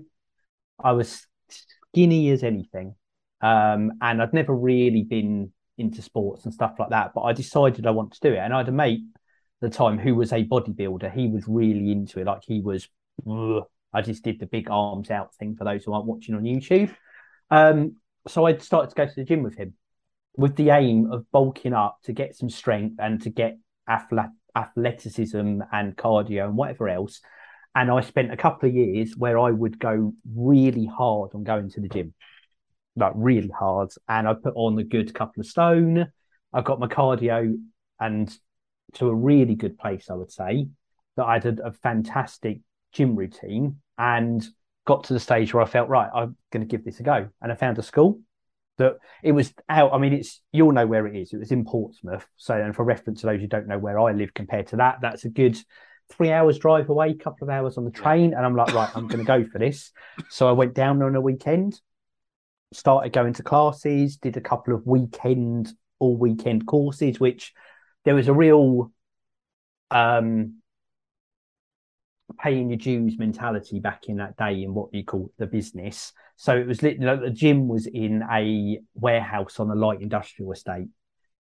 I 0.82 0.94
was 0.94 1.28
skinny 1.50 2.30
as 2.30 2.44
anything, 2.44 2.96
um, 3.42 3.94
and 4.02 4.22
I'd 4.22 4.34
never 4.34 4.56
really 4.56 5.04
been 5.04 5.52
into 5.78 6.02
sports 6.02 6.46
and 6.46 6.54
stuff 6.54 6.76
like 6.80 6.90
that. 6.90 7.12
But 7.14 7.22
I 7.22 7.34
decided 7.34 7.86
I 7.88 7.92
wanted 7.92 8.22
to 8.22 8.30
do 8.30 8.36
it, 8.36 8.40
and 8.40 8.54
I 8.54 8.58
had 8.60 8.70
a 8.70 8.74
mate 8.74 9.02
at 9.62 9.72
the 9.72 9.76
time 9.76 9.98
who 9.98 10.16
was 10.16 10.32
a 10.32 10.44
bodybuilder. 10.44 11.14
He 11.14 11.28
was 11.28 11.46
really 11.48 11.92
into 11.92 12.20
it. 12.20 12.26
Like 12.26 12.44
he 12.46 12.62
was. 12.62 12.88
ugh. 13.30 13.64
I 13.94 14.02
just 14.02 14.24
did 14.24 14.40
the 14.40 14.46
big 14.46 14.70
arms 14.70 15.10
out 15.10 15.34
thing 15.36 15.56
for 15.56 15.64
those 15.64 15.84
who 15.84 15.94
aren't 15.94 16.06
watching 16.06 16.36
on 16.36 16.44
YouTube. 16.44 16.96
Um, 17.50 17.96
so 18.28 18.46
I 18.46 18.56
started 18.58 18.90
to 18.90 18.96
go 18.96 19.08
to 19.08 19.16
the 19.16 19.24
gym 19.24 19.42
with 19.42 19.56
him, 19.56 19.74
with 20.38 20.56
the 20.56 20.70
aim 20.70 21.12
of 21.12 21.26
bulking 21.32 21.74
up 21.74 21.98
to 22.04 22.14
get 22.14 22.36
some 22.36 22.50
strength 22.50 23.00
and 23.00 23.22
to 23.24 23.30
get 23.30 23.58
athleticism 23.90 25.62
and 25.72 25.96
cardio 25.98 26.46
and 26.46 26.56
whatever 26.56 26.88
else. 26.88 27.22
And 27.76 27.90
I 27.90 28.02
spent 28.02 28.32
a 28.32 28.38
couple 28.38 28.70
of 28.70 28.76
years 28.76 29.16
where 29.18 29.40
I 29.40 29.52
would 29.52 29.80
go 29.80 30.14
really 30.36 30.86
hard 30.86 31.32
on 31.34 31.44
going 31.44 31.70
to 31.72 31.82
the 31.82 31.90
gym, 31.90 32.14
like 32.96 33.14
really 33.16 33.50
hard. 33.50 33.92
And 34.08 34.28
I 34.28 34.34
put 34.34 34.54
on 34.56 34.78
a 34.80 34.84
good 34.84 35.14
couple 35.14 35.42
of 35.42 35.48
stone. 35.48 36.12
I 36.54 36.62
got 36.62 36.80
my 36.80 36.88
cardio 36.88 37.56
and 38.00 38.38
to 38.94 39.10
a 39.10 39.16
really 39.16 39.56
good 39.56 39.78
place, 39.78 40.10
I 40.10 40.16
would 40.16 40.32
say, 40.32 40.68
that 41.16 41.26
I 41.26 41.40
did 41.40 41.60
a, 41.60 41.72
fantastic 41.72 42.62
gym 42.92 43.16
routine 43.16 43.78
and 43.98 44.46
got 44.86 45.04
to 45.06 45.14
the 45.14 45.20
stage 45.20 45.54
where 45.54 45.62
I 45.62 45.68
felt 45.68 45.90
right, 45.90 46.10
I'm 46.14 46.36
going 46.52 46.68
to 46.68 46.68
give 46.68 46.84
this 46.84 47.00
a 47.00 47.04
go. 47.04 47.30
And 47.42 47.52
I 47.52 47.56
found 47.56 47.78
a 47.78 47.84
school 47.84 48.20
that 48.78 48.98
it 49.22 49.34
was 49.34 49.54
out. 49.68 49.94
I 49.94 49.98
mean, 50.00 50.14
it's 50.14 50.42
you'll 50.52 50.72
know 50.72 50.88
where 50.88 51.06
it 51.06 51.16
is. 51.16 51.34
It 51.34 51.38
was 51.38 51.52
in 51.52 51.66
Portsmouth. 51.66 52.26
So, 52.38 52.56
and 52.56 52.76
for 52.76 52.84
reference 52.84 53.22
to 53.22 53.28
those 53.28 53.42
who 53.42 53.48
don't 53.48 53.68
know 53.68 53.78
where 53.78 54.00
I 54.00 54.14
live 54.14 54.34
compared 54.34 54.68
to 54.68 54.78
that, 54.78 55.00
that's 55.02 55.26
a 55.26 55.30
good 55.30 55.58
three 56.10 56.32
hours 56.32 56.58
drive 56.58 56.90
away, 56.90 57.14
couple 57.14 57.48
of 57.48 57.52
hours 57.52 57.78
on 57.78 57.86
the 57.86 57.92
train. 57.92 58.34
And 58.34 58.46
I'm 58.46 58.56
like, 58.56 58.74
right, 58.74 58.90
I'm 58.96 59.08
going 59.08 59.20
to 59.20 59.26
go 59.26 59.46
for 59.46 59.60
this. 59.60 59.92
So 60.30 60.50
I 60.50 60.54
went 60.54 60.74
down 60.74 61.04
on 61.04 61.16
a 61.16 61.22
weekend, 61.22 61.80
started 62.72 63.14
going 63.14 63.34
to 63.34 63.44
classes, 63.44 64.18
did 64.18 64.38
a 64.38 64.42
couple 64.42 64.74
of 64.74 64.86
weekend, 64.86 65.72
all 66.00 66.18
weekend 66.18 66.66
courses, 66.68 67.20
which 67.20 67.54
there 68.06 68.16
was 68.16 68.28
a 68.28 68.34
real 68.34 68.92
um 69.92 70.60
paying 72.40 72.70
your 72.70 72.78
dues 72.78 73.18
mentality 73.18 73.80
back 73.80 74.04
in 74.08 74.18
that 74.18 74.38
day 74.38 74.64
in 74.64 74.74
what 74.74 74.94
you 74.94 75.04
call 75.04 75.32
the 75.38 75.48
business. 75.48 76.14
So 76.36 76.56
it 76.56 76.68
was 76.68 76.82
literally 76.82 77.28
the 77.28 77.34
gym 77.34 77.68
was 77.68 77.88
in 77.88 78.24
a 78.32 78.80
warehouse 78.94 79.60
on 79.60 79.70
a 79.70 79.76
light 79.76 80.02
industrial 80.02 80.52
estate 80.52 80.88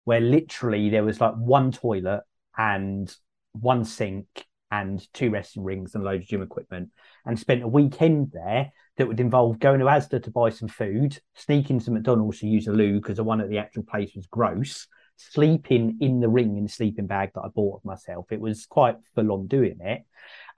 where 0.03 0.19
literally 0.19 0.89
there 0.89 1.03
was 1.03 1.21
like 1.21 1.35
one 1.35 1.71
toilet 1.71 2.23
and 2.57 3.13
one 3.53 3.85
sink 3.85 4.45
and 4.71 5.05
two 5.13 5.29
wrestling 5.29 5.65
rings 5.65 5.95
and 5.95 6.03
a 6.03 6.05
load 6.05 6.21
of 6.21 6.27
gym 6.27 6.41
equipment 6.41 6.89
and 7.25 7.39
spent 7.39 7.63
a 7.63 7.67
weekend 7.67 8.31
there 8.33 8.71
that 8.97 9.07
would 9.07 9.19
involve 9.19 9.59
going 9.59 9.79
to 9.79 9.85
Asda 9.85 10.21
to 10.23 10.31
buy 10.31 10.49
some 10.49 10.67
food, 10.67 11.19
sneaking 11.35 11.79
to 11.81 11.91
McDonald's 11.91 12.39
to 12.39 12.47
use 12.47 12.67
a 12.67 12.71
loo 12.71 12.99
because 12.99 13.17
the 13.17 13.23
one 13.23 13.41
at 13.41 13.49
the 13.49 13.57
actual 13.57 13.83
place 13.83 14.11
was 14.15 14.27
gross, 14.27 14.87
sleeping 15.15 15.97
in 16.01 16.19
the 16.19 16.29
ring 16.29 16.57
in 16.57 16.63
the 16.63 16.69
sleeping 16.69 17.07
bag 17.07 17.31
that 17.33 17.41
I 17.41 17.47
bought 17.47 17.77
of 17.77 17.85
myself. 17.85 18.31
It 18.31 18.41
was 18.41 18.65
quite 18.65 18.97
full 19.15 19.31
on 19.31 19.47
doing 19.47 19.79
it 19.81 20.05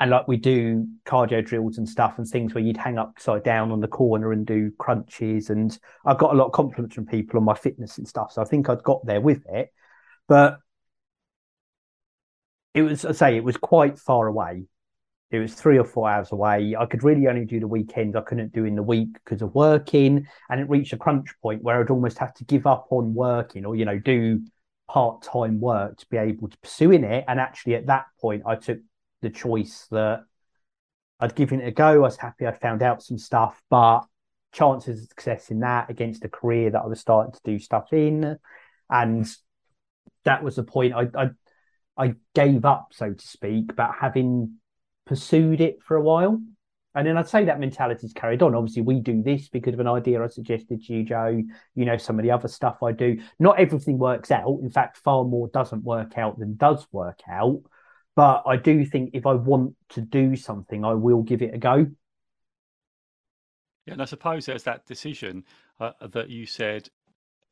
and 0.01 0.09
like 0.09 0.27
we 0.27 0.35
do 0.35 0.87
cardio 1.05 1.45
drills 1.45 1.77
and 1.77 1.87
stuff 1.87 2.17
and 2.17 2.27
things 2.27 2.53
where 2.53 2.63
you'd 2.63 2.75
hang 2.75 2.97
upside 2.97 3.43
down 3.43 3.71
on 3.71 3.79
the 3.79 3.87
corner 3.87 4.31
and 4.31 4.47
do 4.47 4.71
crunches 4.79 5.51
and 5.51 5.77
I 6.05 6.15
got 6.15 6.33
a 6.33 6.37
lot 6.37 6.47
of 6.47 6.51
compliments 6.53 6.95
from 6.95 7.05
people 7.05 7.37
on 7.37 7.45
my 7.45 7.53
fitness 7.53 7.99
and 7.99 8.07
stuff 8.07 8.31
so 8.31 8.41
I 8.41 8.45
think 8.45 8.67
I'd 8.67 8.83
got 8.83 9.05
there 9.05 9.21
with 9.21 9.45
it 9.47 9.71
but 10.27 10.57
it 12.73 12.81
was 12.83 13.05
I 13.05 13.11
say 13.11 13.37
it 13.37 13.43
was 13.43 13.57
quite 13.57 13.99
far 13.99 14.27
away. 14.27 14.65
It 15.31 15.39
was 15.39 15.53
three 15.53 15.77
or 15.77 15.85
four 15.85 16.09
hours 16.09 16.31
away. 16.31 16.75
I 16.77 16.85
could 16.85 17.03
really 17.03 17.27
only 17.27 17.45
do 17.45 17.59
the 17.59 17.67
weekends. 17.67 18.15
I 18.15 18.21
couldn't 18.21 18.51
do 18.51 18.65
in 18.65 18.75
the 18.75 18.83
week 18.83 19.13
because 19.13 19.41
of 19.41 19.55
working 19.55 20.27
and 20.49 20.59
it 20.59 20.69
reached 20.69 20.93
a 20.93 20.97
crunch 20.97 21.29
point 21.41 21.63
where 21.63 21.79
I'd 21.79 21.89
almost 21.89 22.17
have 22.17 22.33
to 22.35 22.43
give 22.43 22.67
up 22.67 22.87
on 22.89 23.13
working 23.13 23.65
or 23.65 23.75
you 23.75 23.85
know 23.85 23.97
do 23.97 24.41
part-time 24.89 25.61
work 25.61 25.97
to 25.97 26.05
be 26.09 26.17
able 26.17 26.49
to 26.49 26.57
pursue 26.57 26.91
in 26.91 27.03
it. 27.03 27.23
And 27.27 27.39
actually 27.39 27.75
at 27.75 27.87
that 27.87 28.05
point 28.19 28.43
I 28.45 28.55
took 28.55 28.79
the 29.21 29.29
choice 29.29 29.87
that 29.91 30.25
I'd 31.19 31.35
given 31.35 31.61
it 31.61 31.67
a 31.67 31.71
go. 31.71 31.93
I 31.93 31.97
was 31.97 32.17
happy 32.17 32.45
I'd 32.45 32.59
found 32.59 32.81
out 32.81 33.03
some 33.03 33.17
stuff, 33.17 33.61
but 33.69 34.01
chances 34.51 35.03
of 35.03 35.09
success 35.09 35.49
in 35.49 35.61
that 35.61 35.89
against 35.89 36.25
a 36.25 36.29
career 36.29 36.71
that 36.71 36.81
I 36.81 36.87
was 36.87 36.99
starting 36.99 37.33
to 37.33 37.39
do 37.45 37.59
stuff 37.59 37.93
in, 37.93 38.37
and 38.89 39.27
that 40.25 40.43
was 40.43 40.55
the 40.55 40.63
point. 40.63 40.93
I 40.93 41.07
I, 41.15 41.29
I 42.01 42.15
gave 42.33 42.65
up, 42.65 42.87
so 42.93 43.13
to 43.13 43.27
speak, 43.27 43.75
but 43.75 43.91
having 43.99 44.55
pursued 45.05 45.61
it 45.61 45.77
for 45.83 45.95
a 45.97 46.01
while. 46.01 46.41
And 46.95 47.07
then 47.07 47.15
I'd 47.15 47.29
say 47.29 47.45
that 47.45 47.59
mentality's 47.59 48.11
carried 48.11 48.41
on. 48.41 48.55
Obviously, 48.55 48.81
we 48.81 48.99
do 48.99 49.21
this 49.21 49.49
because 49.49 49.75
of 49.75 49.79
an 49.79 49.87
idea 49.87 50.21
I 50.21 50.27
suggested 50.27 50.83
to 50.83 50.93
you, 50.93 51.03
Joe. 51.03 51.41
You 51.75 51.85
know, 51.85 51.97
some 51.97 52.17
of 52.19 52.23
the 52.23 52.31
other 52.31 52.47
stuff 52.47 52.83
I 52.83 52.91
do. 52.91 53.21
Not 53.39 53.59
everything 53.59 53.97
works 53.99 54.31
out. 54.31 54.59
In 54.61 54.71
fact, 54.71 54.97
far 54.97 55.23
more 55.23 55.47
doesn't 55.53 55.83
work 55.83 56.17
out 56.17 56.39
than 56.39 56.57
does 56.57 56.87
work 56.91 57.19
out. 57.29 57.61
But 58.15 58.43
I 58.45 58.57
do 58.57 58.83
think 58.85 59.11
if 59.13 59.25
I 59.25 59.33
want 59.33 59.75
to 59.89 60.01
do 60.01 60.35
something, 60.35 60.83
I 60.83 60.95
will 60.95 61.21
give 61.21 61.41
it 61.41 61.53
a 61.53 61.57
go. 61.57 61.85
Yeah, 63.85 63.93
and 63.93 64.01
I 64.01 64.05
suppose 64.05 64.45
there's 64.45 64.63
that 64.63 64.85
decision 64.85 65.45
uh, 65.79 65.91
that 66.11 66.29
you 66.29 66.45
said, 66.45 66.89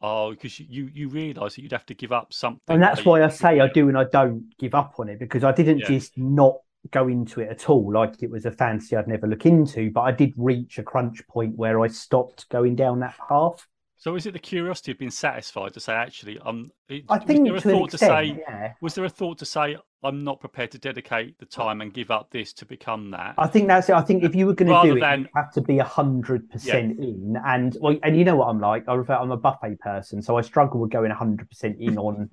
oh, 0.01 0.31
because 0.31 0.59
you 0.59 0.89
you 0.93 1.09
realise 1.09 1.55
that 1.55 1.61
you'd 1.61 1.71
have 1.71 1.85
to 1.87 1.93
give 1.93 2.11
up 2.11 2.33
something. 2.33 2.61
And 2.67 2.81
that's 2.81 3.05
why 3.05 3.23
I 3.23 3.29
say 3.29 3.59
I 3.59 3.67
do 3.67 3.89
and 3.89 3.97
I 3.97 4.05
don't 4.05 4.53
give 4.57 4.73
up 4.75 4.95
on 4.99 5.09
it 5.09 5.19
because 5.19 5.43
I 5.43 5.51
didn't 5.51 5.79
yeah. 5.79 5.87
just 5.87 6.17
not 6.17 6.55
go 6.91 7.07
into 7.07 7.41
it 7.41 7.49
at 7.49 7.69
all 7.69 7.91
like 7.91 8.23
it 8.23 8.31
was 8.31 8.45
a 8.45 8.51
fancy 8.51 8.95
I'd 8.95 9.07
never 9.07 9.27
look 9.27 9.45
into, 9.45 9.91
but 9.91 10.01
I 10.01 10.11
did 10.11 10.33
reach 10.37 10.79
a 10.79 10.83
crunch 10.83 11.25
point 11.27 11.57
where 11.57 11.81
I 11.81 11.87
stopped 11.87 12.47
going 12.49 12.75
down 12.75 12.99
that 13.01 13.15
path. 13.27 13.65
So 13.97 14.15
is 14.15 14.25
it 14.25 14.31
the 14.31 14.39
curiosity 14.39 14.93
of 14.93 14.97
being 14.97 15.11
satisfied 15.11 15.73
to 15.73 15.81
say, 15.81 15.93
actually, 15.93 16.39
I'm? 16.45 16.71
I 17.09 17.19
think 17.19 17.45
there 17.45 17.55
a 17.55 17.59
thought 17.59 17.91
extent, 17.91 17.91
to 17.91 17.97
say, 17.97 18.43
yeah. 18.47 18.73
was 18.81 18.95
there 18.95 19.03
a 19.03 19.09
thought 19.09 19.39
to 19.39 19.45
say, 19.45 19.75
I'm 20.01 20.23
not 20.23 20.39
prepared 20.39 20.71
to 20.71 20.77
dedicate 20.77 21.37
the 21.39 21.45
time 21.45 21.81
and 21.81 21.93
give 21.93 22.09
up 22.09 22.31
this 22.31 22.53
to 22.53 22.65
become 22.65 23.11
that? 23.11 23.35
I 23.37 23.47
think 23.47 23.67
that's 23.67 23.89
it. 23.89 23.95
I 23.95 24.01
think 24.01 24.23
if 24.23 24.33
you 24.33 24.45
were 24.45 24.53
going 24.53 24.71
to 24.71 24.89
do 24.89 24.97
it, 24.97 25.01
than... 25.01 25.21
you 25.21 25.27
have 25.35 25.51
to 25.53 25.61
be 25.61 25.79
a 25.79 25.83
hundred 25.83 26.49
percent 26.49 26.99
in. 26.99 27.37
And 27.45 27.75
well, 27.81 27.97
and 28.03 28.17
you 28.17 28.23
know 28.23 28.37
what 28.37 28.47
I'm 28.47 28.61
like. 28.61 28.87
I 28.87 28.93
refer, 28.93 29.15
I'm 29.15 29.31
a 29.31 29.37
buffet 29.37 29.79
person, 29.79 30.21
so 30.21 30.37
I 30.37 30.41
struggle 30.41 30.79
with 30.79 30.91
going 30.91 31.11
hundred 31.11 31.49
percent 31.49 31.77
in 31.79 31.97
on 31.97 32.29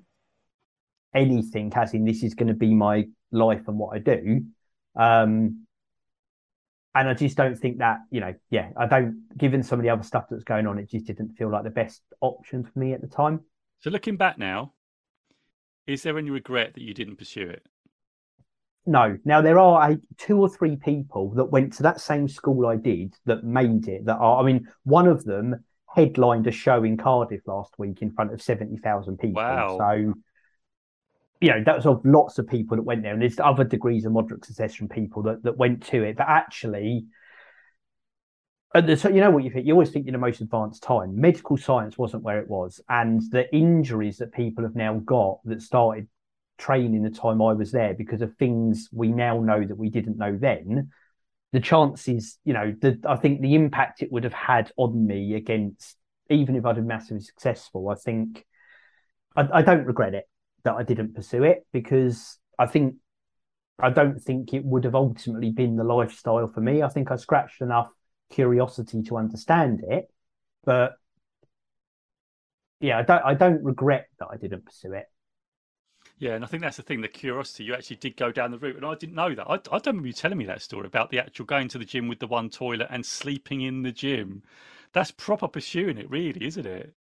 anything. 1.12 1.72
As 1.74 1.92
in, 1.92 2.04
this 2.04 2.22
is 2.22 2.34
going 2.34 2.48
to 2.48 2.54
be 2.54 2.72
my 2.72 3.08
life 3.32 3.66
and 3.66 3.78
what 3.78 3.96
I 3.96 3.98
do. 3.98 4.44
Um, 4.94 5.66
and 6.94 7.08
I 7.08 7.14
just 7.14 7.36
don't 7.36 7.58
think 7.58 7.78
that 7.78 7.98
you 8.12 8.20
know, 8.20 8.34
yeah, 8.48 8.70
I 8.76 8.86
don't. 8.86 9.24
Given 9.36 9.64
some 9.64 9.80
of 9.80 9.82
the 9.82 9.90
other 9.90 10.04
stuff 10.04 10.26
that's 10.30 10.44
going 10.44 10.68
on, 10.68 10.78
it 10.78 10.88
just 10.88 11.06
didn't 11.06 11.30
feel 11.32 11.50
like 11.50 11.64
the 11.64 11.70
best 11.70 12.02
option 12.20 12.62
for 12.62 12.78
me 12.78 12.92
at 12.92 13.00
the 13.00 13.08
time. 13.08 13.40
So 13.80 13.90
looking 13.90 14.16
back 14.16 14.38
now, 14.38 14.72
is 15.86 16.02
there 16.02 16.18
any 16.18 16.30
regret 16.30 16.74
that 16.74 16.82
you 16.82 16.94
didn't 16.94 17.16
pursue 17.16 17.48
it? 17.48 17.62
No. 18.86 19.18
Now 19.24 19.40
there 19.40 19.58
are 19.58 19.90
a, 19.90 19.98
two 20.16 20.40
or 20.40 20.48
three 20.48 20.76
people 20.76 21.30
that 21.34 21.46
went 21.46 21.72
to 21.74 21.82
that 21.84 22.00
same 22.00 22.28
school 22.28 22.66
I 22.66 22.76
did 22.76 23.14
that 23.24 23.44
made 23.44 23.88
it. 23.88 24.06
That 24.06 24.16
are, 24.16 24.40
I 24.40 24.44
mean, 24.44 24.68
one 24.84 25.08
of 25.08 25.24
them 25.24 25.64
headlined 25.94 26.46
a 26.46 26.52
show 26.52 26.84
in 26.84 26.96
Cardiff 26.96 27.40
last 27.46 27.74
week 27.78 28.02
in 28.02 28.12
front 28.12 28.32
of 28.32 28.40
seventy 28.40 28.76
thousand 28.76 29.18
people. 29.18 29.42
Wow. 29.42 29.78
So 29.78 30.14
you 31.40 31.50
know, 31.50 31.62
that's 31.64 31.84
of 31.84 32.00
lots 32.04 32.38
of 32.38 32.48
people 32.48 32.76
that 32.76 32.82
went 32.82 33.02
there, 33.02 33.12
and 33.12 33.20
there's 33.20 33.38
other 33.38 33.64
degrees 33.64 34.04
of 34.04 34.12
moderate 34.12 34.44
success 34.44 34.74
from 34.74 34.88
people 34.88 35.22
that, 35.24 35.42
that 35.42 35.56
went 35.56 35.84
to 35.86 36.02
it. 36.02 36.16
But 36.16 36.28
actually, 36.28 37.06
so 38.96 39.08
you 39.08 39.20
know 39.20 39.30
what 39.30 39.44
you 39.44 39.50
think? 39.50 39.66
You 39.66 39.72
always 39.72 39.90
think 39.90 40.06
you're 40.06 40.12
the 40.12 40.18
most 40.18 40.40
advanced 40.40 40.82
time. 40.82 41.18
Medical 41.18 41.56
science 41.56 41.96
wasn't 41.96 42.22
where 42.22 42.40
it 42.40 42.48
was, 42.48 42.80
and 42.88 43.22
the 43.30 43.52
injuries 43.54 44.18
that 44.18 44.32
people 44.32 44.64
have 44.64 44.74
now 44.74 44.94
got 44.94 45.38
that 45.44 45.62
started 45.62 46.08
training 46.58 47.02
the 47.02 47.10
time 47.10 47.42
I 47.42 47.52
was 47.52 47.70
there 47.70 47.94
because 47.94 48.22
of 48.22 48.34
things 48.36 48.88
we 48.92 49.08
now 49.08 49.40
know 49.40 49.64
that 49.64 49.76
we 49.76 49.90
didn't 49.90 50.18
know 50.18 50.36
then. 50.36 50.90
The 51.52 51.60
chances, 51.60 52.38
you 52.44 52.52
know, 52.52 52.74
the, 52.80 52.98
I 53.08 53.16
think 53.16 53.40
the 53.40 53.54
impact 53.54 54.02
it 54.02 54.10
would 54.10 54.24
have 54.24 54.32
had 54.32 54.72
on 54.76 55.06
me 55.06 55.34
against, 55.34 55.96
even 56.28 56.56
if 56.56 56.66
I'd 56.66 56.76
been 56.76 56.86
massively 56.86 57.22
successful, 57.22 57.88
I 57.88 57.94
think 57.94 58.44
I, 59.36 59.48
I 59.52 59.62
don't 59.62 59.86
regret 59.86 60.14
it 60.14 60.28
that 60.64 60.74
I 60.74 60.82
didn't 60.82 61.14
pursue 61.14 61.44
it 61.44 61.66
because 61.72 62.38
I 62.58 62.66
think 62.66 62.96
I 63.78 63.90
don't 63.90 64.20
think 64.20 64.54
it 64.54 64.64
would 64.64 64.84
have 64.84 64.94
ultimately 64.94 65.50
been 65.50 65.76
the 65.76 65.84
lifestyle 65.84 66.46
for 66.48 66.60
me. 66.60 66.82
I 66.82 66.88
think 66.88 67.10
I 67.10 67.16
scratched 67.16 67.60
enough 67.60 67.90
curiosity 68.30 69.02
to 69.04 69.16
understand 69.16 69.82
it, 69.88 70.10
but 70.64 70.96
yeah, 72.80 72.98
I 72.98 73.02
don't 73.02 73.24
I 73.24 73.34
don't 73.34 73.62
regret 73.64 74.08
that 74.18 74.28
I 74.30 74.36
didn't 74.36 74.64
pursue 74.66 74.92
it. 74.92 75.06
Yeah, 76.18 76.34
and 76.34 76.44
I 76.44 76.46
think 76.46 76.62
that's 76.62 76.76
the 76.76 76.82
thing, 76.82 77.00
the 77.00 77.08
curiosity. 77.08 77.64
You 77.64 77.74
actually 77.74 77.96
did 77.96 78.16
go 78.16 78.30
down 78.32 78.50
the 78.50 78.58
route, 78.58 78.76
and 78.76 78.84
I 78.84 78.94
didn't 78.94 79.14
know 79.14 79.34
that. 79.34 79.46
I, 79.48 79.54
I 79.54 79.78
don't 79.78 79.86
remember 79.86 80.08
you 80.08 80.12
telling 80.12 80.38
me 80.38 80.44
that 80.46 80.62
story 80.62 80.86
about 80.86 81.10
the 81.10 81.18
actual 81.18 81.44
going 81.46 81.68
to 81.68 81.78
the 81.78 81.84
gym 81.84 82.08
with 82.08 82.20
the 82.20 82.26
one 82.26 82.48
toilet 82.50 82.88
and 82.90 83.04
sleeping 83.04 83.60
in 83.62 83.82
the 83.82 83.92
gym. 83.92 84.42
That's 84.92 85.10
proper 85.10 85.48
pursuing 85.48 85.98
it, 85.98 86.10
really, 86.10 86.44
isn't 86.46 86.66
it? 86.66 86.94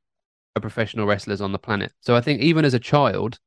are 0.56 0.60
professional 0.60 1.06
wrestlers 1.06 1.40
on 1.40 1.52
the 1.52 1.58
planet. 1.58 1.92
So 2.00 2.16
I 2.16 2.20
think 2.20 2.40
even 2.40 2.64
as 2.64 2.74
a 2.74 2.78
child, 2.78 3.38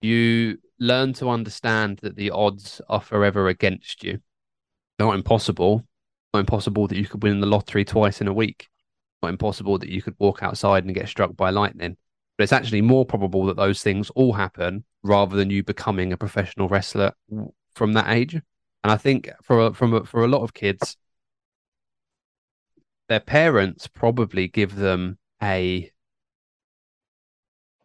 you 0.00 0.58
learn 0.78 1.12
to 1.14 1.30
understand 1.30 1.98
that 2.02 2.16
the 2.16 2.30
odds 2.30 2.80
are 2.88 3.00
forever 3.00 3.48
against 3.48 4.04
you. 4.04 4.20
Not 4.98 5.14
impossible. 5.14 5.84
Not 6.34 6.40
impossible 6.40 6.88
that 6.88 6.98
you 6.98 7.06
could 7.06 7.22
win 7.22 7.40
the 7.40 7.46
lottery 7.46 7.84
twice 7.84 8.20
in 8.20 8.26
a 8.28 8.32
week. 8.32 8.68
Not 9.22 9.28
impossible 9.30 9.78
that 9.78 9.88
you 9.88 10.02
could 10.02 10.16
walk 10.18 10.42
outside 10.42 10.84
and 10.84 10.94
get 10.94 11.08
struck 11.08 11.34
by 11.36 11.50
lightning. 11.50 11.96
But 12.36 12.44
it's 12.44 12.52
actually 12.52 12.82
more 12.82 13.06
probable 13.06 13.46
that 13.46 13.56
those 13.56 13.82
things 13.82 14.10
all 14.10 14.34
happen 14.34 14.84
rather 15.02 15.36
than 15.36 15.50
you 15.50 15.62
becoming 15.62 16.12
a 16.12 16.16
professional 16.16 16.68
wrestler 16.68 17.12
from 17.74 17.94
that 17.94 18.10
age. 18.10 18.34
And 18.34 18.92
I 18.92 18.96
think 18.96 19.30
for 19.42 19.72
from 19.72 20.04
for 20.04 20.24
a 20.24 20.28
lot 20.28 20.42
of 20.42 20.54
kids, 20.54 20.96
their 23.08 23.20
parents 23.20 23.86
probably 23.86 24.48
give 24.48 24.76
them 24.76 25.18
a 25.42 25.90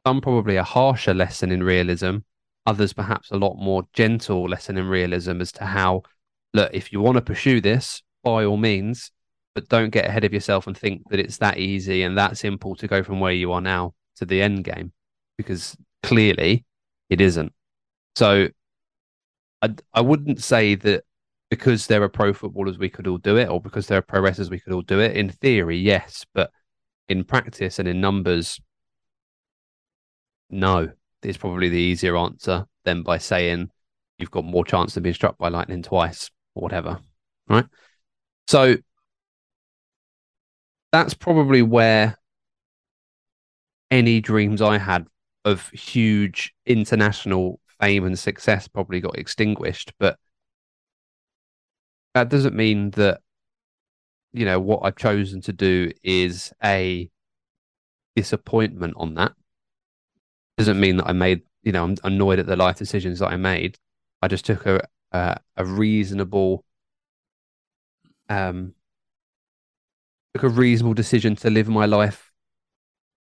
some 0.05 0.22
probably 0.22 0.55
a 0.55 0.63
harsher 0.63 1.13
lesson 1.13 1.51
in 1.51 1.63
realism, 1.63 2.17
others 2.65 2.93
perhaps 2.93 3.31
a 3.31 3.38
lot 3.38 3.55
more 3.55 3.84
gentle 3.93 4.50
lesson 4.50 4.77
in 4.77 4.88
realism 4.88 5.41
as 5.41 5.51
to 5.53 5.65
how 5.65 6.01
look 6.53 6.72
if 6.74 6.91
you 6.91 7.00
want 7.01 7.15
to 7.15 7.22
pursue 7.22 7.62
this 7.62 8.01
by 8.24 8.43
all 8.46 8.58
means, 8.58 9.12
but 9.55 9.70
don't 9.70 9.91
get 9.91 10.05
ahead 10.05 10.24
of 10.24 10.34
yourself 10.34 10.67
and 10.67 10.77
think 10.77 11.03
that 11.10 11.20
it's 11.20 11.38
that 11.38 11.58
easy 11.58 12.03
and 12.03 12.17
that 12.17 12.38
simple 12.38 12.75
to 12.75 12.88
go 12.88 13.03
from 13.03 13.20
where 13.20 13.34
you 13.34 13.51
are 13.51 13.62
now 13.62 13.93
to 14.18 14.25
the 14.25 14.41
end 14.41 14.63
game 14.63 14.91
because 15.38 15.75
clearly 16.03 16.65
it 17.10 17.22
isn't. 17.22 17.53
So 18.15 18.50
I 19.62 19.75
I 19.94 20.01
wouldn't 20.01 20.44
say 20.44 20.75
that 20.75 21.03
because 21.50 21.88
there 21.88 22.01
are 22.03 22.10
pro 22.10 22.34
footballers 22.34 22.77
we 22.77 22.89
could 22.89 23.08
all 23.08 23.18
do 23.18 23.38
it 23.38 23.50
or 23.50 23.62
because 23.62 23.88
there 23.88 23.98
are 23.98 24.01
pro 24.01 24.22
wrestlers 24.22 24.50
we 24.50 24.59
could 24.59 24.74
all 24.74 24.81
do 24.81 25.00
it. 25.00 25.16
In 25.16 25.29
theory, 25.29 25.77
yes, 25.77 26.25
but 26.33 26.51
in 27.09 27.24
practice 27.24 27.77
and 27.79 27.88
in 27.88 28.01
numbers, 28.01 28.59
no. 30.50 30.90
Is 31.24 31.38
probably 31.38 31.70
the 31.70 31.77
easier 31.77 32.18
answer 32.18 32.66
than 32.83 33.03
by 33.03 33.20
saying 33.20 33.70
you've 34.18 34.31
got 34.31 34.44
more 34.44 34.66
chance 34.66 34.98
of 34.98 35.03
being 35.03 35.14
struck 35.14 35.38
by 35.38 35.50
lightning 35.50 35.83
twice 35.83 36.31
or 36.55 36.64
whatever. 36.64 37.00
Right. 37.48 37.66
So 38.48 38.77
that's 40.92 41.14
probably 41.14 41.62
where 41.62 42.18
any 43.92 44.22
dreams 44.22 44.62
I 44.62 44.77
had 44.77 45.06
of 45.46 45.70
huge 45.70 46.54
international 46.66 47.60
fame 47.80 48.06
and 48.06 48.18
success 48.18 48.68
probably 48.68 49.01
got 49.01 49.18
extinguished. 49.18 49.94
But 50.00 50.18
that 52.14 52.30
doesn't 52.30 52.56
mean 52.56 52.92
that, 52.92 53.22
you 54.34 54.46
know, 54.46 54.60
what 54.60 54.82
I've 54.84 54.96
chosen 54.96 55.42
to 55.42 55.54
do 55.54 55.92
is 56.04 56.54
a 56.64 57.10
disappointment 58.16 58.94
on 58.98 59.16
that. 59.16 59.34
Doesn't 60.58 60.80
mean 60.80 60.98
that 60.98 61.08
I 61.08 61.14
made, 61.14 61.42
you 61.64 61.72
know, 61.72 61.84
I'm 61.84 61.96
annoyed 62.04 62.40
at 62.40 62.46
the 62.48 62.56
life 62.56 62.77
decisions 62.77 63.20
that 63.20 63.27
I 63.27 63.38
made. 63.38 63.77
I 64.22 64.27
just 64.27 64.46
took 64.46 64.66
a 64.66 64.82
a, 65.12 65.66
reasonable, 65.66 66.64
um, 68.30 68.74
took 70.34 70.44
a 70.44 70.50
reasonable 70.50 70.94
decision 70.94 71.36
to 71.38 71.50
live 71.50 71.68
my 71.68 71.86
life 71.86 72.30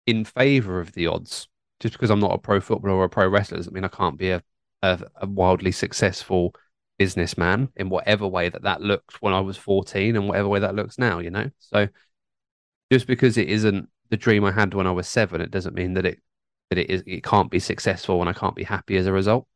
in 0.09 0.25
favor 0.25 0.79
of 0.79 0.93
the 0.93 1.07
odds. 1.07 1.47
Just 1.79 1.93
because 1.93 2.09
I'm 2.09 2.19
not 2.19 2.33
a 2.33 2.37
pro 2.37 2.59
footballer 2.59 2.95
or 2.95 3.05
a 3.05 3.09
pro 3.09 3.27
wrestler 3.27 3.57
doesn't 3.57 3.73
mean 3.73 3.85
I 3.85 3.89
can't 3.89 4.17
be 4.17 4.31
a, 4.31 4.43
a, 4.81 4.99
a 5.15 5.27
wildly 5.27 5.71
successful 5.71 6.53
businessman 6.97 7.69
in 7.77 7.89
whatever 7.89 8.27
way 8.27 8.49
that 8.49 8.63
that 8.63 8.81
looked 8.81 9.21
when 9.21 9.33
I 9.33 9.39
was 9.39 9.57
14 9.57 10.15
and 10.15 10.27
whatever 10.27 10.49
way 10.49 10.59
that 10.59 10.75
looks 10.75 10.97
now, 10.97 11.19
you 11.19 11.29
know? 11.31 11.49
So 11.59 11.87
just 12.91 13.07
because 13.07 13.37
it 13.37 13.49
isn't 13.49 13.89
the 14.09 14.17
dream 14.17 14.43
I 14.43 14.51
had 14.51 14.73
when 14.73 14.87
I 14.87 14.91
was 14.91 15.07
seven, 15.07 15.41
it 15.41 15.51
doesn't 15.51 15.75
mean 15.75 15.93
that 15.93 16.05
it, 16.05 16.19
that 16.69 16.77
it 16.79 16.89
is, 16.89 17.03
it 17.05 17.23
can't 17.23 17.51
be 17.51 17.59
successful 17.59 18.19
and 18.21 18.29
I 18.29 18.33
can't 18.33 18.55
be 18.55 18.63
happy 18.63 18.97
as 18.97 19.07
a 19.07 19.11
result. 19.13 19.47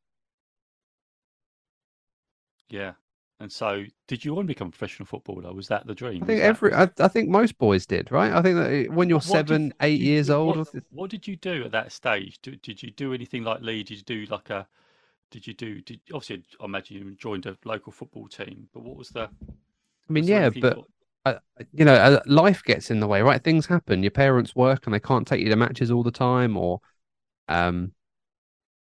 Yeah. 2.69 2.93
And 3.39 3.51
so, 3.51 3.83
did 4.07 4.23
you 4.23 4.33
want 4.33 4.45
to 4.45 4.53
become 4.53 4.67
a 4.67 4.71
professional 4.71 5.05
footballer? 5.05 5.53
Was 5.53 5.67
that 5.67 5.85
the 5.85 5.95
dream? 5.95 6.23
I 6.23 6.25
think 6.25 6.39
that- 6.39 6.45
every, 6.45 6.73
I, 6.73 6.89
I 6.99 7.07
think 7.07 7.29
most 7.29 7.57
boys 7.57 7.85
did, 7.85 8.11
right? 8.11 8.31
I 8.31 8.41
think 8.41 8.55
that 8.57 8.93
when 8.93 9.09
you're 9.09 9.17
What 9.17 9.23
did- 9.23 9.31
seven, 9.31 9.73
eight 9.81 9.97
did- 9.97 10.05
years 10.05 10.29
old, 10.29 10.57
What, 10.57 10.73
what 10.91 11.09
did 11.09 11.27
you 11.27 11.35
do 11.35 11.63
at 11.65 11.71
that 11.71 11.91
stage? 11.91 12.39
Did, 12.41 12.61
did 12.61 12.81
you 12.81 12.91
do 12.91 13.13
anything 13.13 13.43
like 13.43 13.61
Lee? 13.61 13.83
Did 13.83 13.97
you 13.97 14.03
do 14.03 14.25
like 14.31 14.49
a? 14.49 14.67
Did 15.31 15.47
you 15.47 15.53
do? 15.53 15.81
Did 15.81 15.99
obviously? 16.13 16.43
I 16.61 16.65
imagine 16.65 16.97
you 16.97 17.15
joined 17.15 17.47
a 17.47 17.57
local 17.65 17.91
football 17.91 18.27
team. 18.27 18.69
But 18.71 18.83
what 18.83 18.95
was 18.95 19.09
the? 19.09 19.23
I 20.09 20.13
mean, 20.13 20.25
yeah, 20.25 20.49
but 20.49 20.77
uh, 21.25 21.35
you 21.73 21.83
know, 21.85 21.95
uh, 21.95 22.19
life 22.27 22.63
gets 22.63 22.91
in 22.91 22.99
the 22.99 23.07
way, 23.07 23.21
right? 23.23 23.43
Things 23.43 23.65
happen. 23.65 24.03
Your 24.03 24.11
parents 24.11 24.55
work 24.55 24.85
and 24.85 24.93
they 24.93 24.99
can't 24.99 25.27
take 25.27 25.41
you 25.41 25.49
to 25.49 25.55
matches 25.55 25.89
all 25.89 26.03
the 26.03 26.11
time, 26.11 26.55
or 26.55 26.81
um, 27.49 27.93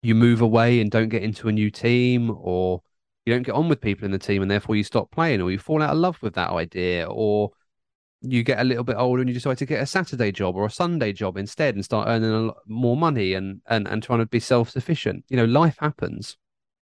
you 0.02 0.16
move 0.16 0.42
away 0.42 0.82
and 0.82 0.90
don't 0.90 1.10
get 1.10 1.22
into 1.22 1.48
a 1.50 1.52
new 1.52 1.70
team, 1.70 2.36
or 2.42 2.82
you 3.26 3.34
don't 3.34 3.44
get 3.44 3.56
on 3.56 3.70
with 3.70 3.82
people 3.82 4.06
in 4.06 4.12
the 4.12 4.18
team 4.20 4.42
and 4.42 4.50
therefore 4.50 4.76
you 4.76 4.84
stop 4.84 5.12
playing, 5.12 5.42
or 5.42 5.52
you 5.52 5.60
fall 5.60 5.82
out 5.82 5.92
of 5.92 5.98
love 5.98 6.18
with 6.22 6.34
that 6.36 6.50
idea, 6.50 7.06
or 7.08 7.52
you 8.22 8.44
get 8.44 8.60
a 8.60 8.64
little 8.64 8.84
bit 8.84 8.98
older 8.98 9.22
and 9.22 9.30
you 9.30 9.34
decide 9.34 9.58
to 9.58 9.66
get 9.66 9.82
a 9.82 9.86
Saturday 9.86 10.32
job 10.32 10.56
or 10.56 10.66
a 10.66 10.70
Sunday 10.72 11.14
job 11.14 11.38
instead 11.38 11.76
and 11.76 11.86
start 11.86 12.08
earning 12.10 12.32
a 12.32 12.40
lot 12.40 12.58
more 12.68 12.98
money 12.98 13.34
and 13.34 13.62
and 13.68 13.88
and 13.88 14.04
trying 14.04 14.20
to 14.20 14.26
be 14.26 14.40
self 14.40 14.70
sufficient. 14.70 15.24
You 15.30 15.38
know, 15.38 15.46
life 15.46 15.78
happens. 15.80 16.38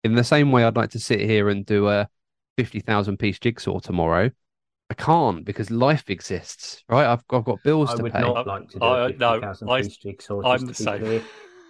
In 0.04 0.14
the 0.14 0.24
same 0.24 0.52
way, 0.52 0.64
I'd 0.64 0.76
like 0.76 0.90
to 0.90 1.00
sit 1.00 1.20
here 1.20 1.48
and 1.48 1.66
do 1.66 1.88
a 1.88 2.08
fifty 2.56 2.80
thousand 2.80 3.18
piece 3.18 3.38
jigsaw 3.38 3.80
tomorrow. 3.80 4.30
I 4.88 4.94
can't 4.94 5.44
because 5.44 5.68
life 5.70 6.08
exists, 6.10 6.84
right? 6.88 7.06
I've 7.06 7.24
I've 7.30 7.44
got 7.44 7.62
bills 7.64 7.90
I 7.90 7.96
to 7.96 8.02
would 8.04 8.12
pay. 8.12 8.20
not 8.20 8.46
like 8.46 8.68
to 8.70 8.78
do 8.78 8.84
I- 8.84 8.98
a 9.00 9.04
I- 9.06 9.08
no, 9.18 9.32
50,000 9.34 9.68
I- 9.68 9.82
piece 9.82 9.96
jigsaw. 9.96 10.42
I'm 10.42 10.64
the 10.66 10.74
same. 10.74 11.00
clear. 11.00 11.22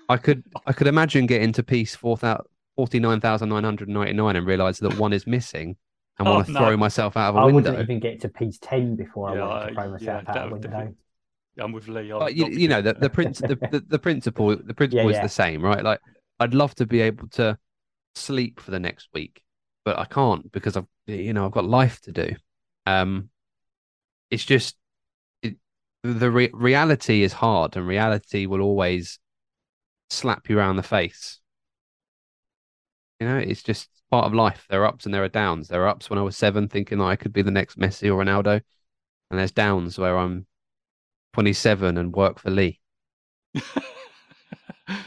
I 0.09 0.16
could 0.18 0.44
I 0.66 0.72
could 0.74 0.87
imagine 0.87 1.26
getting 1.26 1.52
to 1.55 1.62
piece 1.62 1.96
four 1.96 2.16
thousand 2.18 2.44
forty 2.76 3.00
nine 3.00 3.20
thousand 3.20 3.48
nine 3.48 3.64
hundred 3.64 3.88
ninety 3.88 4.12
nine 4.12 4.36
and 4.36 4.46
realize 4.46 4.78
that 4.78 4.98
one 4.98 5.12
is 5.12 5.26
missing 5.26 5.76
and 6.18 6.28
Oh, 6.28 6.34
want 6.34 6.46
to 6.46 6.52
no. 6.52 6.60
throw 6.60 6.76
myself 6.76 7.16
out 7.16 7.30
of 7.30 7.36
a 7.36 7.38
I 7.40 7.44
window. 7.46 7.70
I 7.70 7.72
wouldn't 7.72 7.90
even 7.90 8.00
get 8.00 8.20
to 8.22 8.28
piece 8.28 8.58
10 8.60 8.96
before 8.96 9.34
Yeah, 9.36 9.42
I 9.44 9.48
wanted 9.48 9.62
I- 9.64 9.68
to 9.68 9.74
throw 9.74 9.90
myself 9.90 10.24
that 10.26 10.36
out 10.36 10.46
of 10.46 10.50
a 10.50 10.52
window. 10.54 10.68
definitely- 10.68 10.94
I'm 11.58 11.72
with 11.72 11.88
Lee. 11.88 12.12
I 12.12 12.18
But 12.18 12.34
you, 12.36 12.46
you 12.48 12.68
know 12.68 12.82
the 12.82 12.92
the, 12.94 13.08
princ- 13.16 13.38
the 13.38 13.56
the 13.70 13.80
the 13.86 13.98
principle 13.98 14.54
the 14.56 14.74
principle 14.74 15.08
is 15.08 15.16
yeah. 15.16 15.22
the 15.22 15.28
same, 15.28 15.62
right? 15.62 15.82
Like 15.82 16.00
I'd 16.38 16.52
love 16.54 16.74
to 16.76 16.86
be 16.86 17.00
able 17.00 17.28
to 17.30 17.58
sleep 18.14 18.60
for 18.60 18.70
the 18.70 18.78
next 18.80 19.08
week, 19.14 19.42
but 19.84 19.98
I 19.98 20.04
can't 20.04 20.52
because 20.52 20.76
I've 20.76 20.86
you 21.06 21.32
know 21.32 21.46
I've 21.46 21.52
got 21.52 21.64
life 21.64 22.00
to 22.02 22.12
do. 22.12 22.34
Um, 22.84 23.30
it's 24.30 24.44
just 24.44 24.76
it, 25.42 25.56
the 26.02 26.30
re- 26.30 26.50
reality 26.52 27.22
is 27.22 27.32
hard, 27.32 27.74
and 27.76 27.86
reality 27.86 28.44
will 28.44 28.60
always 28.60 29.18
slap 30.10 30.50
you 30.50 30.58
around 30.58 30.76
the 30.76 30.82
face. 30.82 31.40
You 33.20 33.26
know, 33.29 33.38
it's 33.38 33.62
just 33.62 33.88
part 34.11 34.26
of 34.26 34.35
life. 34.35 34.66
There 34.68 34.83
are 34.83 34.87
ups 34.87 35.05
and 35.07 35.14
there 35.14 35.24
are 35.24 35.29
downs. 35.29 35.68
There 35.68 35.83
are 35.85 35.88
ups 35.88 36.11
when 36.11 36.18
I 36.18 36.22
was 36.22 36.37
seven, 36.37 36.68
thinking 36.68 36.98
that 36.98 37.05
I 37.05 37.16
could 37.16 37.33
be 37.33 37.42
the 37.42 37.50
next 37.50 37.79
Messi 37.79 38.09
or 38.09 38.22
Ronaldo, 38.24 38.62
and 39.31 39.38
there's 39.40 39.52
downs 39.52 39.98
where 39.98 40.18
I'm 40.18 40.46
27 41.35 41.98
and 41.98 42.14
work 42.14 42.38
for 42.40 42.50
Lee. 42.50 42.81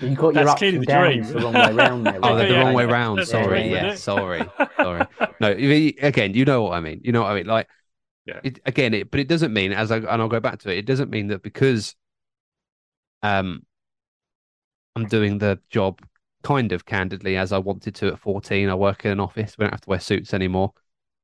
You 0.01 0.15
got 0.15 0.35
your 0.35 0.47
That's 0.47 0.49
ups 0.49 0.73
and 0.73 0.81
the 0.81 0.85
downs 0.85 1.29
dream. 1.29 1.31
the 1.31 1.39
wrong 1.39 1.57
way 1.57 1.71
round 1.73 2.05
there. 2.07 2.19
Oh, 2.21 2.35
right? 2.35 2.35
they're 2.35 2.45
the 2.45 2.55
Yeah, 2.55 2.57
wrong 2.57 2.73
way 2.73 2.85
round. 2.85 3.23
That's 3.25 3.31
Sorry. 3.31 3.61
right, 3.61 3.69
Yeah, 3.71 3.97
sorry. 3.97 4.53
Sorry. 4.81 5.07
No, 5.39 5.51
again, 5.51 6.33
you 6.33 6.45
know 6.45 6.63
what 6.63 6.73
I 6.73 6.79
mean. 6.81 7.01
You 7.03 7.11
know 7.11 7.21
what 7.23 7.31
I 7.31 7.35
mean. 7.35 7.47
Like, 7.47 7.67
Yeah. 8.25 8.41
it, 8.43 8.59
again, 8.65 8.93
it, 8.93 9.11
but 9.11 9.19
it 9.21 9.27
doesn't 9.27 9.53
mean, 9.53 9.73
as 9.73 9.91
I 9.91 9.97
and 9.97 10.07
I'll 10.09 10.29
go 10.29 10.39
back 10.41 10.59
to 10.61 10.71
it. 10.71 10.79
It 10.79 10.85
doesn't 10.85 11.09
mean 11.11 11.27
that 11.27 11.43
because, 11.43 11.95
um, 13.23 13.63
I'm 14.95 15.05
doing 15.07 15.37
the 15.37 15.59
job 15.69 16.01
kind 16.43 16.71
of 16.71 16.85
candidly 16.85 17.37
as 17.37 17.51
I 17.51 17.57
wanted 17.57 17.95
to 17.95 18.07
at 18.07 18.19
14. 18.19 18.69
I 18.69 18.75
work 18.75 19.05
in 19.05 19.11
an 19.11 19.19
office. 19.19 19.57
We 19.57 19.63
don't 19.63 19.73
have 19.73 19.81
to 19.81 19.89
wear 19.89 19.99
suits 19.99 20.33
anymore. 20.33 20.73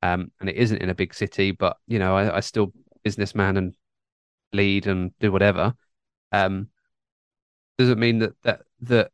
Um, 0.01 0.31
and 0.39 0.49
it 0.49 0.55
isn't 0.55 0.81
in 0.81 0.89
a 0.89 0.95
big 0.95 1.13
city, 1.13 1.51
but 1.51 1.77
you 1.87 1.99
know, 1.99 2.15
I, 2.15 2.37
I 2.37 2.39
still 2.41 2.73
businessman 3.03 3.57
and 3.57 3.75
lead 4.53 4.87
and 4.87 5.11
do 5.19 5.31
whatever. 5.31 5.73
Um, 6.31 6.69
doesn't 7.77 7.99
mean 7.99 8.19
that 8.19 8.41
that 8.43 8.61
that 8.81 9.11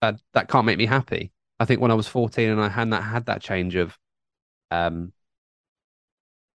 that 0.00 0.20
that 0.32 0.48
can't 0.48 0.66
make 0.66 0.78
me 0.78 0.86
happy. 0.86 1.32
I 1.60 1.64
think 1.64 1.80
when 1.80 1.90
I 1.90 1.94
was 1.94 2.08
14 2.08 2.50
and 2.50 2.60
I 2.60 2.68
had 2.68 2.90
that 2.90 3.02
had 3.02 3.26
that 3.26 3.42
change 3.42 3.74
of 3.76 3.96
um 4.70 5.12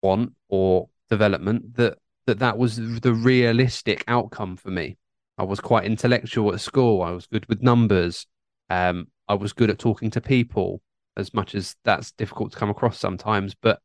want 0.02 0.34
or 0.50 0.90
development 1.10 1.76
that 1.76 1.98
that 2.26 2.40
that 2.40 2.58
was 2.58 2.76
the 2.76 3.14
realistic 3.14 4.04
outcome 4.08 4.58
for 4.58 4.70
me. 4.70 4.98
I 5.38 5.44
was 5.44 5.60
quite 5.60 5.86
intellectual 5.86 6.54
at 6.54 6.62
school. 6.62 7.02
I 7.04 7.12
was 7.12 7.28
good 7.28 7.48
with 7.48 7.62
numbers. 7.62 8.26
Um, 8.70 9.08
I 9.28 9.36
was 9.36 9.54
good 9.54 9.70
at 9.70 9.80
talking 9.80 10.10
to 10.12 10.22
people, 10.22 10.82
as 11.16 11.34
much 11.34 11.54
as 11.54 11.76
that's 11.84 12.12
difficult 12.12 12.52
to 12.54 12.58
come 12.58 12.70
across 12.70 12.98
sometimes. 12.98 13.56
But 13.56 13.80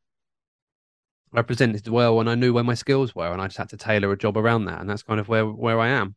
I 1.35 1.43
presented 1.43 1.87
well, 1.89 2.21
and 2.21 2.29
I 2.29 2.35
knew 2.35 2.53
where 2.53 2.65
my 2.65 2.75
skills 2.75 3.15
were, 3.15 3.33
and 3.33 3.41
I 3.41 3.47
just 3.47 3.59
had 3.59 3.71
to 3.71 3.77
tailor 3.77 4.13
a 4.13 4.19
job 4.19 4.37
around 4.37 4.67
that, 4.67 4.81
and 4.81 4.89
that's 4.89 5.03
kind 5.03 5.21
of 5.21 5.29
where 5.29 5.47
where 5.47 5.81
I 5.81 5.89
am. 5.89 6.15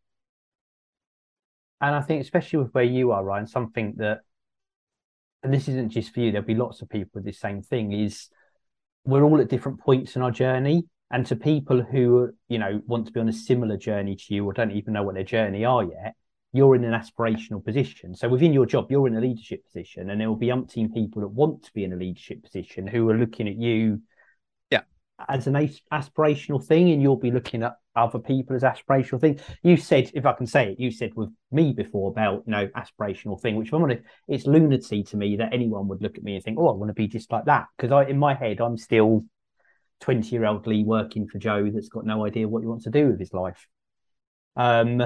And 1.82 1.96
I 1.96 2.02
think, 2.02 2.22
especially 2.22 2.60
with 2.60 2.74
where 2.74 2.84
you 2.84 3.12
are, 3.12 3.24
Ryan, 3.24 3.48
something 3.48 3.96
that, 3.98 4.20
and 5.44 5.54
this 5.54 5.68
isn't 5.68 5.90
just 5.90 6.14
for 6.14 6.22
you, 6.22 6.32
there'll 6.32 6.48
be 6.48 6.56
lots 6.56 6.82
of 6.82 6.90
people 6.90 7.12
with 7.16 7.26
the 7.26 7.34
same 7.34 7.62
thing, 7.62 7.92
is 7.92 8.30
we're 9.04 9.24
all 9.24 9.42
at 9.42 9.50
different 9.50 9.80
points 9.82 10.16
in 10.16 10.22
our 10.22 10.32
journey. 10.32 10.86
And 11.12 11.26
to 11.28 11.36
people 11.36 11.82
who, 11.82 12.32
you 12.48 12.58
know, 12.58 12.82
want 12.88 13.06
to 13.06 13.12
be 13.12 13.20
on 13.20 13.30
a 13.30 13.34
similar 13.34 13.78
journey 13.78 14.16
to 14.16 14.34
you 14.34 14.46
or 14.46 14.54
don't 14.54 14.72
even 14.72 14.94
know 14.94 15.04
what 15.04 15.16
their 15.16 15.24
journey 15.24 15.64
are 15.64 15.84
yet, 15.84 16.16
you're 16.52 16.76
in 16.76 16.84
an 16.84 17.00
aspirational 17.00 17.64
position. 17.64 18.16
So 18.16 18.28
within 18.28 18.54
your 18.54 18.66
job, 18.66 18.90
you're 18.90 19.08
in 19.08 19.16
a 19.16 19.22
leadership 19.22 19.64
position, 19.66 20.10
and 20.10 20.20
there 20.20 20.30
will 20.30 20.36
be 20.36 20.48
umpteen 20.48 20.94
people 20.94 21.22
that 21.22 21.28
want 21.28 21.64
to 21.64 21.74
be 21.74 21.84
in 21.84 21.94
a 21.94 21.98
leadership 21.98 22.44
position 22.44 22.88
who 22.88 23.10
are 23.10 23.18
looking 23.18 23.48
at 23.48 23.56
you 23.56 24.02
Yeah. 24.72 24.82
as 25.30 25.48
an 25.48 25.54
aspirational 25.92 26.66
thing, 26.66 26.90
and 26.92 27.02
you'll 27.02 27.18
be 27.18 27.32
looking 27.32 27.62
at 27.62 27.76
other 27.96 28.20
people 28.20 28.56
as 28.56 28.64
aspirational 28.64 29.22
thing. 29.22 29.40
You 29.64 29.78
said, 29.78 30.12
if 30.14 30.26
I 30.26 30.34
can 30.34 30.48
say 30.48 30.72
it, 30.72 30.80
you 30.80 30.92
said 30.92 31.14
with 31.16 31.30
me 31.52 31.72
before 31.72 32.10
about 32.10 32.44
you 32.46 32.52
know 32.52 32.68
aspirational 32.70 33.40
thing, 33.40 33.58
which 33.58 33.72
I'm 33.72 33.82
gonna, 33.82 34.00
it's 34.28 34.48
lunacy 34.48 35.04
to 35.04 35.18
me 35.18 35.36
that 35.38 35.54
anyone 35.54 35.88
would 35.90 36.02
look 36.02 36.18
at 36.18 36.24
me 36.24 36.36
and 36.36 36.44
think, 36.44 36.58
oh, 36.58 36.70
I 36.70 36.74
want 36.74 36.90
to 36.90 36.94
be 36.94 37.08
just 37.08 37.32
like 37.32 37.46
that, 37.46 37.68
because 37.78 37.92
I, 37.92 38.06
in 38.06 38.18
my 38.18 38.34
head, 38.34 38.60
I'm 38.60 38.78
still 38.78 39.26
20 40.02 40.30
year 40.30 40.46
old 40.46 40.68
Lee 40.68 40.84
working 40.84 41.28
for 41.28 41.38
Joe 41.40 41.70
that's 41.74 41.90
got 41.90 42.06
no 42.06 42.26
idea 42.26 42.48
what 42.48 42.62
he 42.62 42.68
wants 42.68 42.84
to 42.86 42.92
do 42.92 43.08
with 43.08 43.20
his 43.20 43.34
life. 43.34 43.68
Um, 44.56 45.02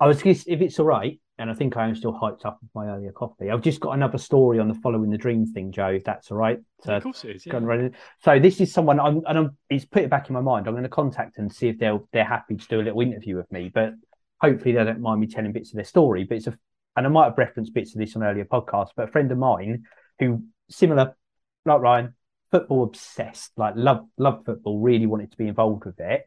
I 0.00 0.06
was 0.06 0.22
just, 0.22 0.48
if 0.48 0.60
it's 0.60 0.78
all 0.78 0.86
right, 0.86 1.20
and 1.38 1.50
I 1.50 1.54
think 1.54 1.76
I 1.76 1.86
am 1.86 1.94
still 1.94 2.12
hyped 2.12 2.44
up 2.44 2.58
with 2.60 2.70
my 2.74 2.88
earlier 2.88 3.12
coffee. 3.12 3.50
I've 3.50 3.62
just 3.62 3.78
got 3.80 3.92
another 3.92 4.18
story 4.18 4.58
on 4.58 4.66
the 4.66 4.74
following 4.74 5.10
the 5.10 5.18
dream 5.18 5.46
thing, 5.46 5.70
Joe. 5.70 5.88
If 5.88 6.04
that's 6.04 6.30
all 6.32 6.36
right. 6.36 6.58
Yeah, 6.84 6.96
of 6.96 7.04
course 7.04 7.24
it 7.24 7.36
is. 7.36 7.46
Yeah. 7.46 7.56
and 7.56 7.66
run 7.66 7.80
it. 7.80 7.94
So 8.24 8.40
this 8.40 8.60
is 8.60 8.72
someone 8.72 8.98
I'm, 8.98 9.22
and 9.26 9.38
I'm, 9.38 9.56
it's 9.70 9.84
put 9.84 10.02
it 10.02 10.10
back 10.10 10.28
in 10.28 10.34
my 10.34 10.40
mind. 10.40 10.66
I'm 10.66 10.74
going 10.74 10.82
to 10.82 10.88
contact 10.88 11.38
and 11.38 11.52
see 11.52 11.68
if 11.68 11.78
they'll 11.78 12.08
they're 12.12 12.24
happy 12.24 12.56
to 12.56 12.66
do 12.66 12.80
a 12.80 12.82
little 12.82 13.00
interview 13.00 13.36
with 13.36 13.50
me. 13.52 13.70
But 13.72 13.92
hopefully 14.40 14.72
they 14.72 14.82
don't 14.82 15.00
mind 15.00 15.20
me 15.20 15.28
telling 15.28 15.52
bits 15.52 15.70
of 15.70 15.76
their 15.76 15.84
story. 15.84 16.24
But 16.24 16.38
it's 16.38 16.48
a, 16.48 16.58
and 16.96 17.06
I 17.06 17.08
might 17.08 17.26
have 17.26 17.38
referenced 17.38 17.72
bits 17.72 17.94
of 17.94 18.00
this 18.00 18.16
on 18.16 18.24
earlier 18.24 18.44
podcasts. 18.44 18.90
But 18.96 19.08
a 19.08 19.12
friend 19.12 19.30
of 19.30 19.38
mine 19.38 19.84
who 20.18 20.42
similar, 20.68 21.16
like 21.64 21.80
Ryan, 21.80 22.14
football 22.50 22.84
obsessed, 22.84 23.52
like 23.56 23.74
love 23.76 24.06
love 24.16 24.44
football, 24.44 24.80
really 24.80 25.06
wanted 25.06 25.30
to 25.30 25.36
be 25.36 25.48
involved 25.48 25.84
with 25.84 26.00
it. 26.00 26.24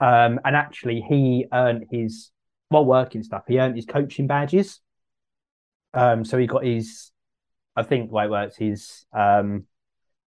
Um, 0.00 0.40
and 0.44 0.56
actually, 0.56 1.00
he 1.00 1.46
earned 1.52 1.86
his 1.90 2.30
while 2.68 2.84
working 2.84 3.22
stuff. 3.22 3.44
He 3.46 3.58
earned 3.58 3.76
his 3.76 3.86
coaching 3.86 4.26
badges. 4.26 4.80
Um, 5.94 6.24
so 6.24 6.38
he 6.38 6.46
got 6.46 6.64
his, 6.64 7.10
I 7.76 7.82
think 7.82 8.08
the 8.08 8.14
way 8.14 8.24
it 8.24 8.30
works, 8.30 8.56
his 8.56 9.04
um, 9.12 9.66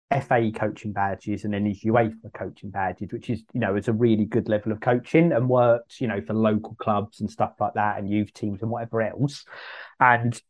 FA 0.09 0.51
coaching 0.55 0.93
badges 0.93 1.43
and 1.43 1.53
then 1.53 1.65
his 1.65 1.83
UEFA 1.83 2.33
coaching 2.33 2.71
badges, 2.71 3.11
which 3.11 3.29
is, 3.29 3.43
you 3.53 3.59
know, 3.59 3.75
it's 3.75 3.89
a 3.89 3.93
really 3.93 4.25
good 4.25 4.49
level 4.49 4.71
of 4.71 4.79
coaching 4.79 5.31
and 5.31 5.47
worked, 5.47 6.01
you 6.01 6.07
know, 6.07 6.21
for 6.21 6.33
local 6.33 6.75
clubs 6.75 7.19
and 7.19 7.29
stuff 7.29 7.53
like 7.59 7.73
that 7.75 7.99
and 7.99 8.09
youth 8.09 8.33
teams 8.33 8.61
and 8.61 8.71
whatever 8.71 9.01
else. 9.01 9.45
And 9.99 10.41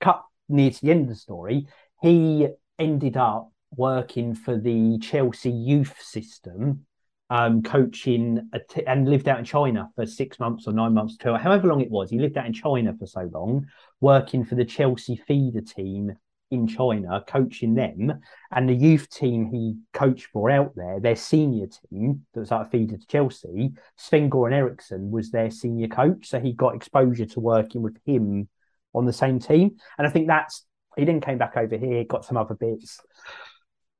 cut 0.00 0.22
near 0.48 0.70
to 0.70 0.80
the 0.82 0.90
end 0.90 1.02
of 1.02 1.08
the 1.08 1.14
story, 1.14 1.66
he 2.02 2.48
ended 2.78 3.16
up 3.16 3.50
working 3.70 4.34
for 4.34 4.58
the 4.58 4.98
Chelsea 4.98 5.50
youth 5.50 5.94
system, 6.00 6.86
um, 7.30 7.62
coaching 7.62 8.48
t- 8.68 8.86
and 8.86 9.08
lived 9.08 9.28
out 9.28 9.38
in 9.38 9.44
China 9.44 9.90
for 9.96 10.06
six 10.06 10.38
months 10.38 10.66
or 10.66 10.72
nine 10.72 10.94
months 10.94 11.16
to 11.18 11.36
however 11.36 11.68
long 11.68 11.80
it 11.80 11.90
was. 11.90 12.10
He 12.10 12.18
lived 12.18 12.36
out 12.36 12.46
in 12.46 12.52
China 12.52 12.94
for 12.98 13.06
so 13.06 13.28
long, 13.32 13.66
working 14.00 14.44
for 14.44 14.54
the 14.54 14.64
Chelsea 14.64 15.16
feeder 15.16 15.60
team 15.60 16.16
in 16.50 16.66
China, 16.66 17.24
coaching 17.26 17.74
them. 17.74 18.20
And 18.52 18.68
the 18.68 18.74
youth 18.74 19.10
team 19.10 19.50
he 19.50 19.76
coached 19.92 20.28
for 20.32 20.50
out 20.50 20.74
there, 20.76 21.00
their 21.00 21.16
senior 21.16 21.66
team 21.66 22.24
that 22.32 22.40
was 22.40 22.50
like 22.50 22.66
a 22.66 22.70
feeder 22.70 22.96
to 22.96 23.06
Chelsea, 23.06 23.72
Sven 23.96 24.30
Goran 24.30 24.52
Eriksson 24.52 25.10
was 25.10 25.30
their 25.30 25.50
senior 25.50 25.88
coach. 25.88 26.28
So 26.28 26.38
he 26.38 26.52
got 26.52 26.76
exposure 26.76 27.26
to 27.26 27.40
working 27.40 27.82
with 27.82 27.96
him 28.06 28.48
on 28.94 29.04
the 29.04 29.12
same 29.12 29.40
team. 29.40 29.76
And 29.98 30.06
I 30.06 30.10
think 30.10 30.28
that's 30.28 30.64
he 30.96 31.04
then 31.04 31.20
came 31.20 31.38
back 31.38 31.56
over 31.56 31.76
here, 31.76 32.04
got 32.04 32.24
some 32.24 32.36
other 32.38 32.54
bits. 32.54 33.00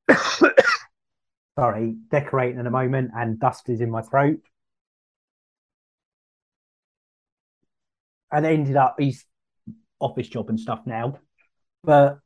Sorry, 1.59 1.97
decorating 2.11 2.61
in 2.61 2.67
a 2.67 2.71
moment, 2.71 3.11
and 3.15 3.39
dust 3.41 3.69
is 3.69 3.81
in 3.81 3.91
my 3.91 4.03
throat. 4.03 4.41
And 8.31 8.45
ended 8.45 8.77
up 8.77 8.97
he's 8.99 9.25
office 10.01 10.29
job 10.29 10.51
and 10.51 10.61
stuff 10.61 10.81
now, 10.85 11.19
but 11.85 12.19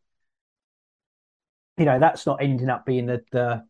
you 1.76 1.84
know 1.84 1.98
that's 1.98 2.26
not 2.26 2.42
ending 2.42 2.68
up 2.68 2.84
being 2.84 3.06
the, 3.06 3.22
the 3.32 3.62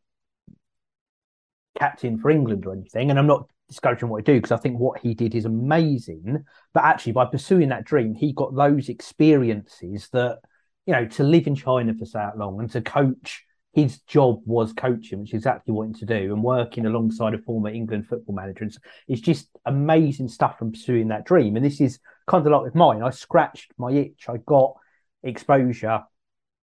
captain 1.78 2.18
for 2.18 2.30
England 2.30 2.66
or 2.66 2.72
anything. 2.72 3.10
And 3.10 3.18
I'm 3.18 3.26
not 3.26 3.48
discouraging 3.68 4.08
what 4.08 4.18
he 4.18 4.24
do 4.24 4.38
because 4.38 4.52
I 4.52 4.56
think 4.56 4.78
what 4.78 5.00
he 5.00 5.14
did 5.14 5.34
is 5.34 5.44
amazing. 5.44 6.44
But 6.72 6.84
actually, 6.84 7.12
by 7.12 7.26
pursuing 7.26 7.68
that 7.70 7.84
dream, 7.84 8.14
he 8.14 8.32
got 8.32 8.54
those 8.54 8.88
experiences 8.88 10.08
that 10.12 10.38
you 10.86 10.92
know 10.92 11.06
to 11.06 11.24
live 11.24 11.46
in 11.46 11.54
China 11.54 11.94
for 11.94 12.06
so 12.06 12.30
long 12.36 12.60
and 12.60 12.70
to 12.70 12.80
coach. 12.80 13.44
His 13.72 14.00
job 14.00 14.40
was 14.46 14.72
coaching, 14.72 15.20
which 15.20 15.30
is 15.30 15.34
exactly 15.34 15.72
what 15.72 15.84
he 15.84 15.88
wanted 15.88 16.08
to 16.08 16.20
do, 16.20 16.32
and 16.34 16.42
working 16.42 16.86
alongside 16.86 17.34
a 17.34 17.38
former 17.38 17.68
England 17.68 18.08
football 18.08 18.34
manager. 18.34 18.64
It's, 18.64 18.78
it's 19.06 19.20
just 19.20 19.48
amazing 19.64 20.28
stuff 20.28 20.58
from 20.58 20.72
pursuing 20.72 21.08
that 21.08 21.24
dream. 21.24 21.56
And 21.56 21.64
this 21.64 21.80
is 21.80 22.00
kind 22.26 22.44
of 22.44 22.52
like 22.52 22.62
with 22.62 22.74
mine. 22.74 23.02
I 23.02 23.10
scratched 23.10 23.72
my 23.78 23.92
itch. 23.92 24.26
I 24.28 24.38
got 24.38 24.74
exposure. 25.22 26.02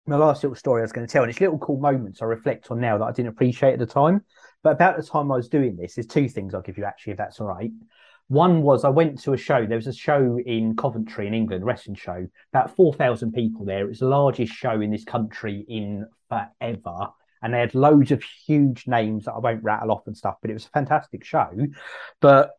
My 0.08 0.16
last 0.18 0.44
little 0.44 0.56
story 0.56 0.82
I 0.82 0.84
was 0.84 0.92
going 0.92 1.06
to 1.08 1.12
tell, 1.12 1.24
and 1.24 1.30
it's 1.30 1.42
little 1.42 1.60
cool 1.60 1.80
moments 1.80 2.22
I 2.22 2.26
reflect 2.26 2.70
on 2.70 2.80
now 2.80 2.98
that 2.98 3.06
I 3.06 3.12
didn't 3.12 3.30
appreciate 3.30 3.74
at 3.74 3.80
the 3.80 3.86
time. 3.86 4.24
But 4.64 4.74
about 4.74 4.98
the 4.98 5.04
time 5.04 5.32
I 5.32 5.36
was 5.36 5.50
doing 5.50 5.76
this, 5.76 5.96
there's 5.96 6.08
two 6.08 6.28
things 6.28 6.54
I'll 6.54 6.62
give 6.62 6.78
you 6.78 6.86
actually, 6.86 7.12
if 7.12 7.18
that's 7.18 7.40
all 7.40 7.48
right. 7.48 7.72
One 8.28 8.64
was 8.64 8.84
I 8.84 8.90
went 8.90 9.22
to 9.24 9.34
a 9.34 9.38
show. 9.38 9.66
There 9.66 9.78
was 9.78 9.88
a 9.88 9.94
show 9.94 10.40
in 10.44 10.76
Coventry 10.76 11.28
in 11.28 11.34
England, 11.34 11.64
wrestling 11.64 11.96
show, 11.96 12.28
about 12.52 12.76
4,000 12.76 13.32
people 13.34 13.66
there. 13.66 13.86
It 13.86 13.90
was 13.90 14.00
the 14.00 14.08
largest 14.08 14.54
show 14.54 14.82
in 14.82 14.92
this 14.92 15.04
country 15.04 15.64
in 15.68 16.08
forever. 16.28 17.10
And 17.42 17.54
they 17.54 17.60
had 17.60 17.76
loads 17.76 18.12
of 18.12 18.24
huge 18.24 18.88
names 18.88 19.26
that 19.26 19.34
I 19.34 19.40
won't 19.40 19.64
rattle 19.64 19.92
off 19.92 20.08
and 20.08 20.18
stuff, 20.18 20.38
but 20.42 20.50
it 20.50 20.56
was 20.56 20.66
a 20.66 20.70
fantastic 20.70 21.24
show. 21.24 21.52
But 22.20 22.52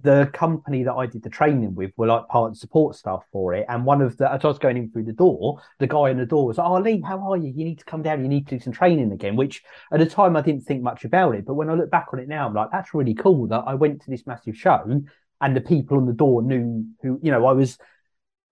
the 0.00 0.30
company 0.32 0.82
that 0.84 0.94
I 0.94 1.06
did 1.06 1.22
the 1.22 1.28
training 1.28 1.74
with 1.74 1.92
were 1.96 2.06
like 2.06 2.26
part 2.28 2.52
the 2.52 2.56
support 2.56 2.96
staff 2.96 3.24
for 3.30 3.52
it. 3.54 3.66
And 3.68 3.84
one 3.84 4.00
of 4.00 4.16
the, 4.16 4.32
as 4.32 4.44
I 4.44 4.48
was 4.48 4.58
going 4.58 4.76
in 4.78 4.90
through 4.90 5.04
the 5.04 5.12
door, 5.12 5.60
the 5.80 5.86
guy 5.86 6.10
in 6.10 6.18
the 6.18 6.26
door 6.26 6.46
was, 6.46 6.58
Oh, 6.58 6.78
Lee, 6.78 7.02
how 7.06 7.30
are 7.30 7.36
you? 7.36 7.52
You 7.54 7.64
need 7.64 7.78
to 7.78 7.84
come 7.84 8.02
down. 8.02 8.22
You 8.22 8.28
need 8.28 8.48
to 8.48 8.56
do 8.56 8.62
some 8.62 8.72
training 8.72 9.12
again, 9.12 9.36
which 9.36 9.62
at 9.92 9.98
the 9.98 10.06
time 10.06 10.34
I 10.34 10.40
didn't 10.40 10.62
think 10.62 10.82
much 10.82 11.04
about 11.04 11.34
it. 11.34 11.44
But 11.44 11.54
when 11.54 11.68
I 11.68 11.74
look 11.74 11.90
back 11.90 12.08
on 12.12 12.20
it 12.20 12.28
now, 12.28 12.46
I'm 12.46 12.54
like, 12.54 12.70
that's 12.72 12.94
really 12.94 13.14
cool 13.14 13.48
that 13.48 13.64
I 13.66 13.74
went 13.74 14.00
to 14.02 14.10
this 14.10 14.26
massive 14.26 14.56
show 14.56 15.02
and 15.40 15.56
the 15.56 15.60
people 15.60 15.98
on 15.98 16.06
the 16.06 16.12
door 16.14 16.40
knew 16.40 16.86
who, 17.02 17.20
you 17.22 17.30
know, 17.30 17.44
I 17.46 17.52
was 17.52 17.76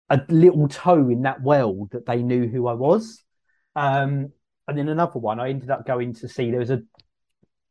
a 0.09 0.21
little 0.29 0.67
toe 0.67 1.09
in 1.09 1.23
that 1.23 1.41
world 1.41 1.91
that 1.91 2.05
they 2.05 2.21
knew 2.21 2.47
who 2.47 2.67
I 2.67 2.73
was. 2.73 3.23
Um, 3.75 4.31
and 4.67 4.77
then 4.77 4.87
another 4.87 5.19
one, 5.19 5.39
I 5.39 5.49
ended 5.49 5.71
up 5.71 5.87
going 5.87 6.13
to 6.15 6.29
see, 6.29 6.51
there 6.51 6.59
was 6.59 6.69
a 6.69 6.83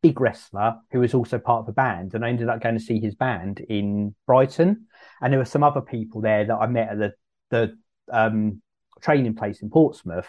big 0.02 0.20
wrestler 0.20 0.74
who 0.90 1.00
was 1.00 1.14
also 1.14 1.38
part 1.38 1.62
of 1.62 1.68
a 1.68 1.72
band, 1.72 2.14
and 2.14 2.24
I 2.24 2.28
ended 2.28 2.48
up 2.48 2.60
going 2.62 2.76
to 2.76 2.84
see 2.84 3.00
his 3.00 3.14
band 3.14 3.60
in 3.60 4.14
Brighton. 4.26 4.86
And 5.20 5.32
there 5.32 5.38
were 5.38 5.44
some 5.44 5.62
other 5.62 5.80
people 5.80 6.20
there 6.20 6.44
that 6.44 6.56
I 6.56 6.66
met 6.66 6.90
at 6.90 6.98
the 6.98 7.12
the 7.50 7.78
um, 8.12 8.60
training 9.00 9.34
place 9.36 9.62
in 9.62 9.70
Portsmouth, 9.70 10.28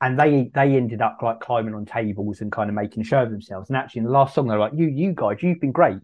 and 0.00 0.18
they 0.18 0.50
they 0.54 0.76
ended 0.76 1.00
up 1.00 1.18
like 1.22 1.40
climbing 1.40 1.74
on 1.74 1.86
tables 1.86 2.40
and 2.40 2.52
kind 2.52 2.68
of 2.68 2.74
making 2.74 3.00
a 3.00 3.04
show 3.04 3.22
of 3.22 3.30
themselves. 3.30 3.70
And 3.70 3.76
actually, 3.76 4.00
in 4.00 4.04
the 4.06 4.10
last 4.12 4.34
song, 4.34 4.48
they're 4.48 4.58
like, 4.58 4.72
"You 4.74 4.86
you 4.86 5.12
guys, 5.14 5.42
you've 5.42 5.60
been 5.60 5.72
great. 5.72 5.98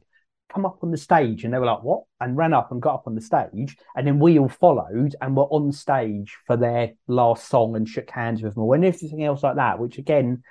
come 0.52 0.66
up 0.66 0.78
on 0.82 0.90
the 0.90 0.96
stage 0.96 1.44
and 1.44 1.52
they 1.52 1.58
were 1.58 1.66
like, 1.66 1.82
what? 1.82 2.04
And 2.20 2.36
ran 2.36 2.52
up 2.52 2.70
and 2.72 2.82
got 2.82 2.94
up 2.94 3.06
on 3.06 3.14
the 3.14 3.20
stage. 3.20 3.76
And 3.96 4.06
then 4.06 4.18
we 4.18 4.38
all 4.38 4.48
followed 4.48 5.14
and 5.20 5.36
were 5.36 5.44
on 5.44 5.72
stage 5.72 6.36
for 6.46 6.56
their 6.56 6.92
last 7.06 7.48
song 7.48 7.74
and 7.74 7.88
shook 7.88 8.10
hands 8.10 8.42
with 8.42 8.54
them 8.54 8.70
and 8.70 8.84
everything 8.84 9.24
else 9.24 9.42
like 9.42 9.56
that, 9.56 9.78
which 9.78 9.98
again 9.98 10.42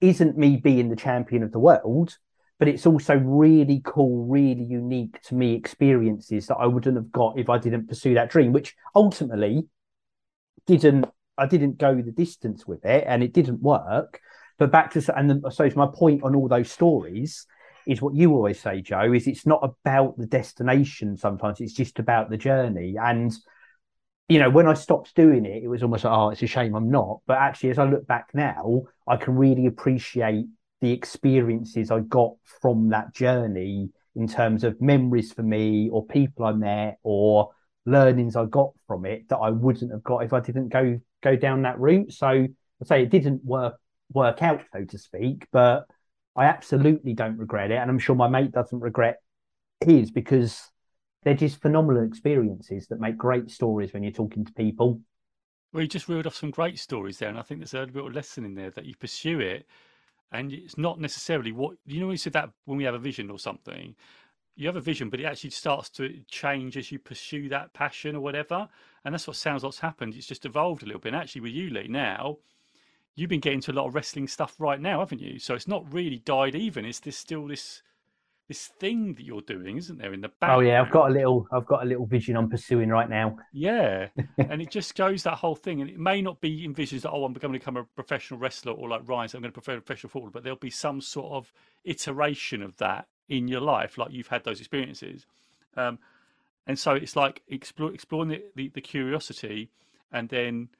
isn't 0.00 0.38
me 0.38 0.56
being 0.56 0.88
the 0.88 0.96
champion 0.96 1.42
of 1.42 1.52
the 1.52 1.58
world, 1.58 2.16
but 2.58 2.68
it's 2.68 2.86
also 2.86 3.16
really 3.16 3.80
cool, 3.84 4.26
really 4.26 4.64
unique 4.64 5.20
to 5.22 5.34
me 5.34 5.54
experiences 5.54 6.46
that 6.46 6.56
I 6.56 6.66
wouldn't 6.66 6.96
have 6.96 7.10
got 7.10 7.38
if 7.38 7.48
I 7.48 7.58
didn't 7.58 7.88
pursue 7.88 8.14
that 8.14 8.30
dream, 8.30 8.52
which 8.52 8.76
ultimately 8.94 9.66
didn't 10.66 11.06
I 11.38 11.46
didn't 11.46 11.78
go 11.78 11.94
the 11.94 12.12
distance 12.12 12.66
with 12.66 12.84
it 12.84 13.04
and 13.06 13.22
it 13.22 13.32
didn't 13.32 13.62
work. 13.62 14.20
But 14.58 14.70
back 14.70 14.90
to 14.92 15.18
and 15.18 15.42
I 15.44 15.48
suppose 15.48 15.74
my 15.74 15.88
point 15.92 16.22
on 16.22 16.34
all 16.34 16.48
those 16.48 16.70
stories 16.70 17.46
is 17.86 18.02
what 18.02 18.14
you 18.14 18.32
always 18.32 18.60
say, 18.60 18.82
Joe, 18.82 19.12
is 19.12 19.26
it's 19.26 19.46
not 19.46 19.60
about 19.62 20.18
the 20.18 20.26
destination 20.26 21.16
sometimes, 21.16 21.60
it's 21.60 21.72
just 21.72 21.98
about 21.98 22.28
the 22.28 22.36
journey. 22.36 22.96
And 23.00 23.32
you 24.30 24.38
know, 24.38 24.48
when 24.48 24.68
I 24.68 24.74
stopped 24.74 25.16
doing 25.16 25.44
it, 25.44 25.64
it 25.64 25.66
was 25.66 25.82
almost 25.82 26.04
like, 26.04 26.16
oh, 26.16 26.30
it's 26.30 26.40
a 26.42 26.46
shame 26.46 26.76
I'm 26.76 26.88
not. 26.88 27.18
But 27.26 27.38
actually, 27.38 27.70
as 27.70 27.80
I 27.80 27.84
look 27.84 28.06
back 28.06 28.28
now, 28.32 28.82
I 29.08 29.16
can 29.16 29.34
really 29.34 29.66
appreciate 29.66 30.46
the 30.80 30.92
experiences 30.92 31.90
I 31.90 31.98
got 31.98 32.34
from 32.62 32.90
that 32.90 33.12
journey 33.12 33.90
in 34.14 34.28
terms 34.28 34.62
of 34.62 34.80
memories 34.80 35.32
for 35.32 35.42
me 35.42 35.90
or 35.90 36.06
people 36.06 36.46
I 36.46 36.52
met 36.52 36.98
or 37.02 37.50
learnings 37.86 38.36
I 38.36 38.44
got 38.44 38.70
from 38.86 39.04
it 39.04 39.28
that 39.30 39.36
I 39.36 39.50
wouldn't 39.50 39.90
have 39.90 40.04
got 40.04 40.18
if 40.18 40.32
I 40.32 40.38
didn't 40.38 40.68
go 40.68 41.00
go 41.24 41.34
down 41.34 41.62
that 41.62 41.80
route. 41.80 42.12
So 42.12 42.28
I 42.28 42.84
say 42.84 43.02
it 43.02 43.10
didn't 43.10 43.44
work 43.44 43.80
work 44.12 44.44
out, 44.44 44.62
so 44.72 44.84
to 44.84 44.98
speak, 44.98 45.48
but 45.50 45.86
I 46.36 46.44
absolutely 46.44 47.14
don't 47.14 47.36
regret 47.36 47.72
it, 47.72 47.78
and 47.78 47.90
I'm 47.90 47.98
sure 47.98 48.14
my 48.14 48.28
mate 48.28 48.52
doesn't 48.52 48.78
regret 48.78 49.16
his 49.80 50.12
because 50.12 50.70
they're 51.22 51.34
just 51.34 51.60
phenomenal 51.60 52.04
experiences 52.04 52.86
that 52.88 53.00
make 53.00 53.16
great 53.16 53.50
stories 53.50 53.92
when 53.92 54.02
you're 54.02 54.12
talking 54.12 54.44
to 54.44 54.52
people. 54.52 55.00
Well, 55.72 55.82
you 55.82 55.88
just 55.88 56.08
reeled 56.08 56.26
off 56.26 56.34
some 56.34 56.50
great 56.50 56.78
stories 56.78 57.18
there, 57.18 57.28
and 57.28 57.38
I 57.38 57.42
think 57.42 57.60
there's 57.60 57.74
a 57.74 57.90
little 57.92 58.10
lesson 58.10 58.44
in 58.44 58.54
there 58.54 58.70
that 58.70 58.86
you 58.86 58.96
pursue 58.96 59.40
it, 59.40 59.66
and 60.32 60.52
it's 60.52 60.76
not 60.76 61.00
necessarily 61.00 61.52
what 61.52 61.76
you 61.86 62.00
know. 62.00 62.10
You 62.10 62.16
said 62.16 62.32
that 62.32 62.50
when 62.64 62.78
we 62.78 62.84
have 62.84 62.94
a 62.94 62.98
vision 62.98 63.30
or 63.30 63.38
something, 63.38 63.94
you 64.56 64.66
have 64.66 64.76
a 64.76 64.80
vision, 64.80 65.10
but 65.10 65.20
it 65.20 65.24
actually 65.24 65.50
starts 65.50 65.88
to 65.90 66.20
change 66.28 66.76
as 66.76 66.90
you 66.90 66.98
pursue 66.98 67.48
that 67.48 67.72
passion 67.72 68.16
or 68.16 68.20
whatever. 68.20 68.68
And 69.04 69.14
that's 69.14 69.26
what 69.26 69.36
sounds 69.36 69.64
like's 69.64 69.78
happened. 69.78 70.14
It's 70.14 70.26
just 70.26 70.44
evolved 70.44 70.82
a 70.82 70.86
little 70.86 71.00
bit. 71.00 71.14
And 71.14 71.22
actually, 71.22 71.42
with 71.42 71.52
you, 71.52 71.70
Lee, 71.70 71.88
now 71.88 72.38
you've 73.14 73.30
been 73.30 73.40
getting 73.40 73.60
to 73.62 73.72
a 73.72 73.74
lot 73.74 73.86
of 73.86 73.94
wrestling 73.94 74.28
stuff 74.28 74.54
right 74.58 74.80
now, 74.80 75.00
haven't 75.00 75.20
you? 75.20 75.38
So 75.38 75.54
it's 75.54 75.68
not 75.68 75.92
really 75.92 76.18
died 76.18 76.54
even. 76.54 76.84
It's 76.84 77.00
this 77.00 77.16
still 77.16 77.46
this 77.46 77.82
this 78.50 78.66
thing 78.80 79.14
that 79.14 79.24
you're 79.24 79.42
doing, 79.42 79.76
isn't 79.76 79.98
there, 79.98 80.12
in 80.12 80.22
the 80.22 80.28
back? 80.28 80.50
Oh 80.50 80.58
yeah, 80.58 80.82
I've 80.82 80.90
got 80.90 81.08
a 81.08 81.12
little 81.12 81.46
I've 81.52 81.66
got 81.66 81.84
a 81.84 81.86
little 81.86 82.04
vision 82.04 82.36
I'm 82.36 82.50
pursuing 82.50 82.88
right 82.88 83.08
now. 83.08 83.38
Yeah. 83.52 84.08
and 84.38 84.60
it 84.60 84.72
just 84.72 84.96
goes 84.96 85.22
that 85.22 85.34
whole 85.34 85.54
thing. 85.54 85.80
And 85.80 85.88
it 85.88 86.00
may 86.00 86.20
not 86.20 86.40
be 86.40 86.64
envisioned 86.64 87.02
that, 87.02 87.12
oh, 87.12 87.24
I'm 87.24 87.32
going 87.32 87.52
to 87.52 87.58
become 87.60 87.76
a 87.76 87.84
professional 87.84 88.40
wrestler 88.40 88.72
or 88.72 88.88
like 88.88 89.08
Ryan, 89.08 89.28
so 89.28 89.38
I'm 89.38 89.42
going 89.42 89.52
to 89.52 89.60
prefer 89.60 89.80
professional 89.80 90.10
football, 90.10 90.30
but 90.32 90.42
there'll 90.42 90.58
be 90.58 90.68
some 90.68 91.00
sort 91.00 91.32
of 91.32 91.52
iteration 91.84 92.60
of 92.60 92.76
that 92.78 93.06
in 93.28 93.46
your 93.46 93.60
life, 93.60 93.96
like 93.96 94.10
you've 94.10 94.26
had 94.26 94.42
those 94.42 94.58
experiences. 94.58 95.26
Um, 95.76 96.00
and 96.66 96.76
so 96.76 96.94
it's 96.94 97.14
like 97.14 97.42
explore, 97.46 97.94
exploring 97.94 98.30
the, 98.30 98.42
the, 98.56 98.68
the, 98.74 98.80
curiosity, 98.80 99.70
and 100.10 100.28
then 100.28 100.70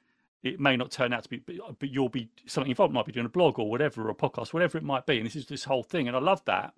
it 0.43 0.59
may 0.59 0.75
not 0.75 0.91
turn 0.91 1.13
out 1.13 1.23
to 1.23 1.29
be, 1.29 1.37
but, 1.37 1.55
but 1.79 1.89
you'll 1.89 2.09
be 2.09 2.27
something 2.47 2.69
involved. 2.69 2.93
Might 2.93 3.05
be 3.05 3.13
doing 3.13 3.25
a 3.25 3.29
blog 3.29 3.59
or 3.59 3.69
whatever, 3.69 4.05
or 4.05 4.09
a 4.09 4.15
podcast, 4.15 4.51
whatever 4.51 4.77
it 4.77 4.83
might 4.83 5.05
be. 5.05 5.15
And 5.19 5.25
this 5.25 5.37
is 5.37 5.45
this 5.45 5.63
whole 5.63 5.83
thing, 5.83 6.09
and 6.09 6.17
I 6.17 6.19
love 6.19 6.43
that. 6.45 6.73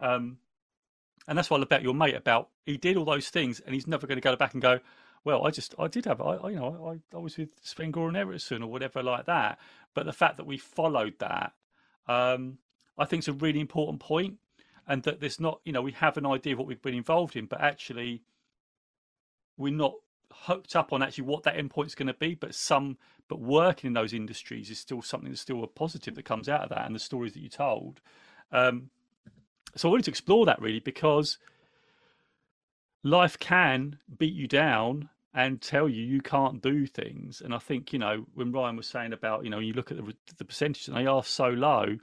Um, 0.00 0.38
and 1.26 1.38
that's 1.38 1.48
what 1.50 1.58
I 1.58 1.60
love 1.60 1.68
about 1.68 1.82
your 1.82 1.94
mate. 1.94 2.14
About 2.14 2.48
he 2.66 2.76
did 2.76 2.96
all 2.96 3.04
those 3.04 3.28
things, 3.28 3.60
and 3.60 3.74
he's 3.74 3.86
never 3.86 4.06
going 4.06 4.16
to 4.16 4.22
go 4.22 4.36
back 4.36 4.52
and 4.52 4.62
go, 4.62 4.80
well, 5.24 5.46
I 5.46 5.50
just 5.50 5.74
I 5.78 5.88
did 5.88 6.04
have 6.04 6.20
I, 6.20 6.36
I 6.36 6.50
you 6.50 6.56
know 6.56 7.00
I, 7.12 7.16
I 7.16 7.20
was 7.20 7.36
with 7.36 7.50
Sven 7.62 7.92
Goran 7.92 8.16
Eriksson 8.16 8.62
or 8.62 8.70
whatever 8.70 9.02
like 9.02 9.26
that. 9.26 9.58
But 9.94 10.06
the 10.06 10.12
fact 10.12 10.36
that 10.36 10.46
we 10.46 10.58
followed 10.58 11.14
that, 11.20 11.52
um, 12.08 12.58
I 12.98 13.04
think, 13.04 13.22
is 13.22 13.28
a 13.28 13.32
really 13.32 13.60
important 13.60 14.00
point 14.00 14.38
and 14.86 15.02
that 15.04 15.20
there's 15.20 15.40
not, 15.40 15.60
you 15.64 15.72
know, 15.72 15.82
we 15.82 15.92
have 15.92 16.16
an 16.16 16.26
idea 16.26 16.52
of 16.52 16.58
what 16.58 16.68
we've 16.68 16.82
been 16.82 16.94
involved 16.94 17.36
in, 17.36 17.46
but 17.46 17.60
actually 17.60 18.22
we're 19.56 19.72
not 19.72 19.94
hooked 20.30 20.76
up 20.76 20.92
on 20.92 21.02
actually 21.02 21.24
what 21.24 21.44
that 21.44 21.56
endpoint 21.56 21.86
is 21.86 21.94
going 21.94 22.08
to 22.08 22.14
be. 22.14 22.34
But 22.34 22.54
some, 22.54 22.98
but 23.28 23.40
working 23.40 23.88
in 23.88 23.94
those 23.94 24.12
industries 24.12 24.70
is 24.70 24.78
still 24.78 25.00
something 25.00 25.30
that's 25.30 25.40
still 25.40 25.64
a 25.64 25.68
positive 25.68 26.14
that 26.16 26.24
comes 26.24 26.48
out 26.48 26.62
of 26.62 26.68
that, 26.70 26.86
and 26.86 26.94
the 26.94 27.00
stories 27.00 27.32
that 27.32 27.40
you 27.40 27.48
told. 27.48 28.00
Um, 28.52 28.90
so 29.76 29.88
I 29.88 29.90
wanted 29.90 30.04
to 30.04 30.10
explore 30.10 30.46
that 30.46 30.60
really 30.60 30.80
because 30.80 31.38
life 33.02 33.38
can 33.38 33.98
beat 34.18 34.34
you 34.34 34.48
down 34.48 35.08
and 35.34 35.60
tell 35.60 35.88
you 35.88 36.02
you 36.02 36.20
can't 36.20 36.62
do 36.62 36.86
things. 36.86 37.42
And 37.44 37.54
I 37.54 37.58
think 37.58 37.92
you 37.92 37.98
know 37.98 38.26
when 38.34 38.52
Ryan 38.52 38.76
was 38.76 38.86
saying 38.86 39.12
about 39.12 39.44
you 39.44 39.50
know 39.50 39.58
you 39.58 39.72
look 39.72 39.90
at 39.90 39.98
the 39.98 40.14
the 40.38 40.44
percentage 40.44 40.88
and 40.88 40.96
they 40.96 41.06
are 41.06 41.24
so 41.24 41.48
low, 41.48 41.96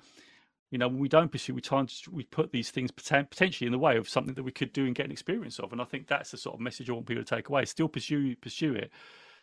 you 0.71 0.77
know, 0.77 0.87
when 0.87 0.99
we 0.99 1.09
don't 1.09 1.31
pursue, 1.31 1.53
we 1.53 1.61
try 1.61 1.81
and 1.81 1.93
we 2.11 2.23
put 2.23 2.51
these 2.51 2.71
things 2.71 2.91
potentially 2.91 3.65
in 3.65 3.73
the 3.73 3.77
way 3.77 3.97
of 3.97 4.07
something 4.07 4.33
that 4.35 4.43
we 4.43 4.53
could 4.53 4.71
do 4.71 4.85
and 4.85 4.95
get 4.95 5.05
an 5.05 5.11
experience 5.11 5.59
of. 5.59 5.73
And 5.73 5.81
I 5.81 5.85
think 5.85 6.07
that's 6.07 6.31
the 6.31 6.37
sort 6.37 6.55
of 6.55 6.61
message 6.61 6.89
I 6.89 6.93
want 6.93 7.07
people 7.07 7.23
to 7.23 7.35
take 7.35 7.49
away. 7.49 7.65
Still 7.65 7.89
pursue 7.89 8.35
pursue 8.37 8.73
it, 8.73 8.89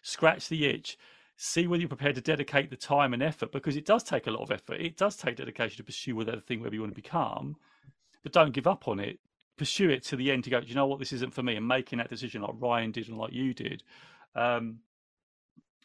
scratch 0.00 0.48
the 0.48 0.66
itch, 0.66 0.96
see 1.36 1.66
whether 1.66 1.80
you're 1.80 1.88
prepared 1.88 2.14
to 2.14 2.22
dedicate 2.22 2.70
the 2.70 2.76
time 2.76 3.12
and 3.12 3.22
effort 3.22 3.52
because 3.52 3.76
it 3.76 3.84
does 3.84 4.02
take 4.02 4.26
a 4.26 4.30
lot 4.30 4.42
of 4.42 4.50
effort. 4.50 4.80
It 4.80 4.96
does 4.96 5.16
take 5.16 5.36
dedication 5.36 5.76
to 5.76 5.84
pursue 5.84 6.16
whatever 6.16 6.40
thing 6.40 6.60
wherever 6.60 6.74
you 6.74 6.80
want 6.80 6.94
to 6.94 7.00
become, 7.00 7.56
but 8.28 8.32
don't 8.32 8.52
give 8.52 8.66
up 8.66 8.88
on 8.88 9.00
it. 9.00 9.18
Pursue 9.56 9.88
it 9.88 10.04
to 10.04 10.16
the 10.16 10.30
end 10.30 10.44
to 10.44 10.50
go. 10.50 10.60
Do 10.60 10.66
you 10.66 10.74
know 10.74 10.86
what? 10.86 10.98
This 10.98 11.12
isn't 11.14 11.32
for 11.32 11.42
me. 11.42 11.56
And 11.56 11.66
making 11.66 11.98
that 11.98 12.10
decision 12.10 12.42
like 12.42 12.52
Ryan 12.54 12.92
did 12.92 13.08
and 13.08 13.16
like 13.16 13.32
you 13.32 13.54
did. 13.54 13.82
Um, 14.34 14.80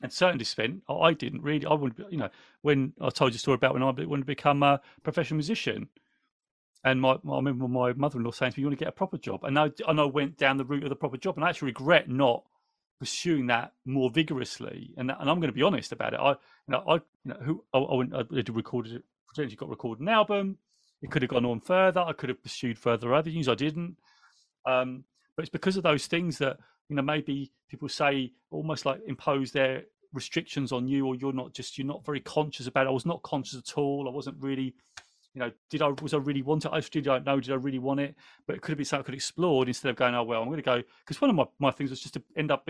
and 0.01 0.11
certainly 0.11 0.43
spent. 0.43 0.83
I 0.89 1.13
didn't 1.13 1.41
really. 1.41 1.65
I 1.65 1.73
would, 1.73 1.93
you 2.09 2.17
know, 2.17 2.29
when 2.61 2.93
I 2.99 3.09
told 3.09 3.31
you 3.31 3.37
a 3.37 3.39
story 3.39 3.55
about 3.55 3.73
when 3.73 3.81
I 3.81 3.85
wanted 3.85 4.23
to 4.23 4.25
become 4.25 4.61
a 4.61 4.81
professional 5.03 5.37
musician, 5.37 5.87
and 6.83 6.99
my, 6.99 7.13
I 7.13 7.35
remember 7.37 7.69
my 7.69 7.93
mother-in-law 7.93 8.31
saying 8.31 8.51
to 8.51 8.59
me, 8.59 8.63
"You 8.63 8.67
want 8.67 8.77
to 8.77 8.83
get 8.83 8.89
a 8.89 8.97
proper 8.97 9.17
job?" 9.17 9.45
And 9.45 9.57
I, 9.57 9.71
and 9.87 10.01
I 10.01 10.05
went 10.05 10.37
down 10.37 10.57
the 10.57 10.65
route 10.65 10.83
of 10.83 10.89
the 10.89 10.97
proper 10.97 11.15
job, 11.15 11.37
and 11.37 11.45
I 11.45 11.49
actually 11.49 11.67
regret 11.67 12.09
not 12.09 12.43
pursuing 12.99 13.47
that 13.47 13.71
more 13.85 14.09
vigorously. 14.09 14.93
And 14.97 15.09
and 15.09 15.29
I'm 15.29 15.39
going 15.39 15.47
to 15.47 15.53
be 15.53 15.63
honest 15.63 15.93
about 15.93 16.13
it. 16.13 16.19
I, 16.19 16.31
you 16.31 16.37
know, 16.67 16.83
I, 16.85 16.95
you 16.95 17.01
know, 17.25 17.37
who 17.41 17.63
I, 17.73 17.77
I 17.77 17.95
went, 17.95 18.13
I 18.13 18.51
recorded, 18.51 19.01
potentially 19.29 19.55
got 19.55 19.69
recorded 19.69 20.01
an 20.01 20.09
album. 20.09 20.57
It 21.03 21.11
could 21.11 21.21
have 21.21 21.29
gone 21.29 21.45
on 21.45 21.59
further. 21.59 21.99
I 21.99 22.13
could 22.13 22.29
have 22.29 22.41
pursued 22.41 22.79
further 22.79 23.13
avenues. 23.13 23.49
I 23.49 23.55
didn't. 23.55 23.97
Um, 24.65 25.03
but 25.35 25.43
it's 25.43 25.51
because 25.51 25.77
of 25.77 25.83
those 25.83 26.07
things 26.07 26.37
that 26.39 26.57
you 26.89 26.95
know 26.95 27.01
maybe 27.01 27.51
people 27.69 27.89
say 27.89 28.31
almost 28.49 28.85
like 28.85 29.01
impose 29.05 29.51
their 29.51 29.83
restrictions 30.13 30.71
on 30.71 30.87
you 30.87 31.05
or 31.05 31.15
you're 31.15 31.33
not 31.33 31.53
just 31.53 31.77
you're 31.77 31.87
not 31.87 32.05
very 32.05 32.21
conscious 32.21 32.67
about 32.67 32.87
it. 32.87 32.89
I 32.89 32.93
was 32.93 33.05
not 33.05 33.21
conscious 33.21 33.59
at 33.59 33.77
all. 33.77 34.07
I 34.07 34.11
wasn't 34.11 34.37
really 34.41 34.73
you 35.33 35.39
know, 35.39 35.51
did 35.69 35.81
I 35.81 35.87
was 36.01 36.13
I 36.13 36.17
really 36.17 36.43
want 36.43 36.65
it? 36.65 36.71
I 36.71 36.77
I 36.77 36.81
don't 37.01 37.25
know, 37.25 37.39
did 37.39 37.51
I 37.51 37.55
really 37.55 37.79
want 37.79 37.99
it? 37.99 38.15
But 38.45 38.55
it 38.55 38.61
could 38.61 38.71
have 38.71 38.77
been 38.77 38.85
something 38.85 39.03
I 39.03 39.05
could 39.05 39.15
explore 39.15 39.65
instead 39.65 39.89
of 39.89 39.95
going, 39.95 40.13
oh 40.15 40.23
well, 40.23 40.41
I'm 40.41 40.47
going 40.47 40.57
to 40.57 40.63
go 40.63 40.83
because 40.99 41.19
one 41.19 41.29
of 41.29 41.35
my, 41.35 41.45
my 41.59 41.71
things 41.71 41.89
was 41.89 42.01
just 42.01 42.13
to 42.13 42.23
end 42.37 42.51
up 42.51 42.69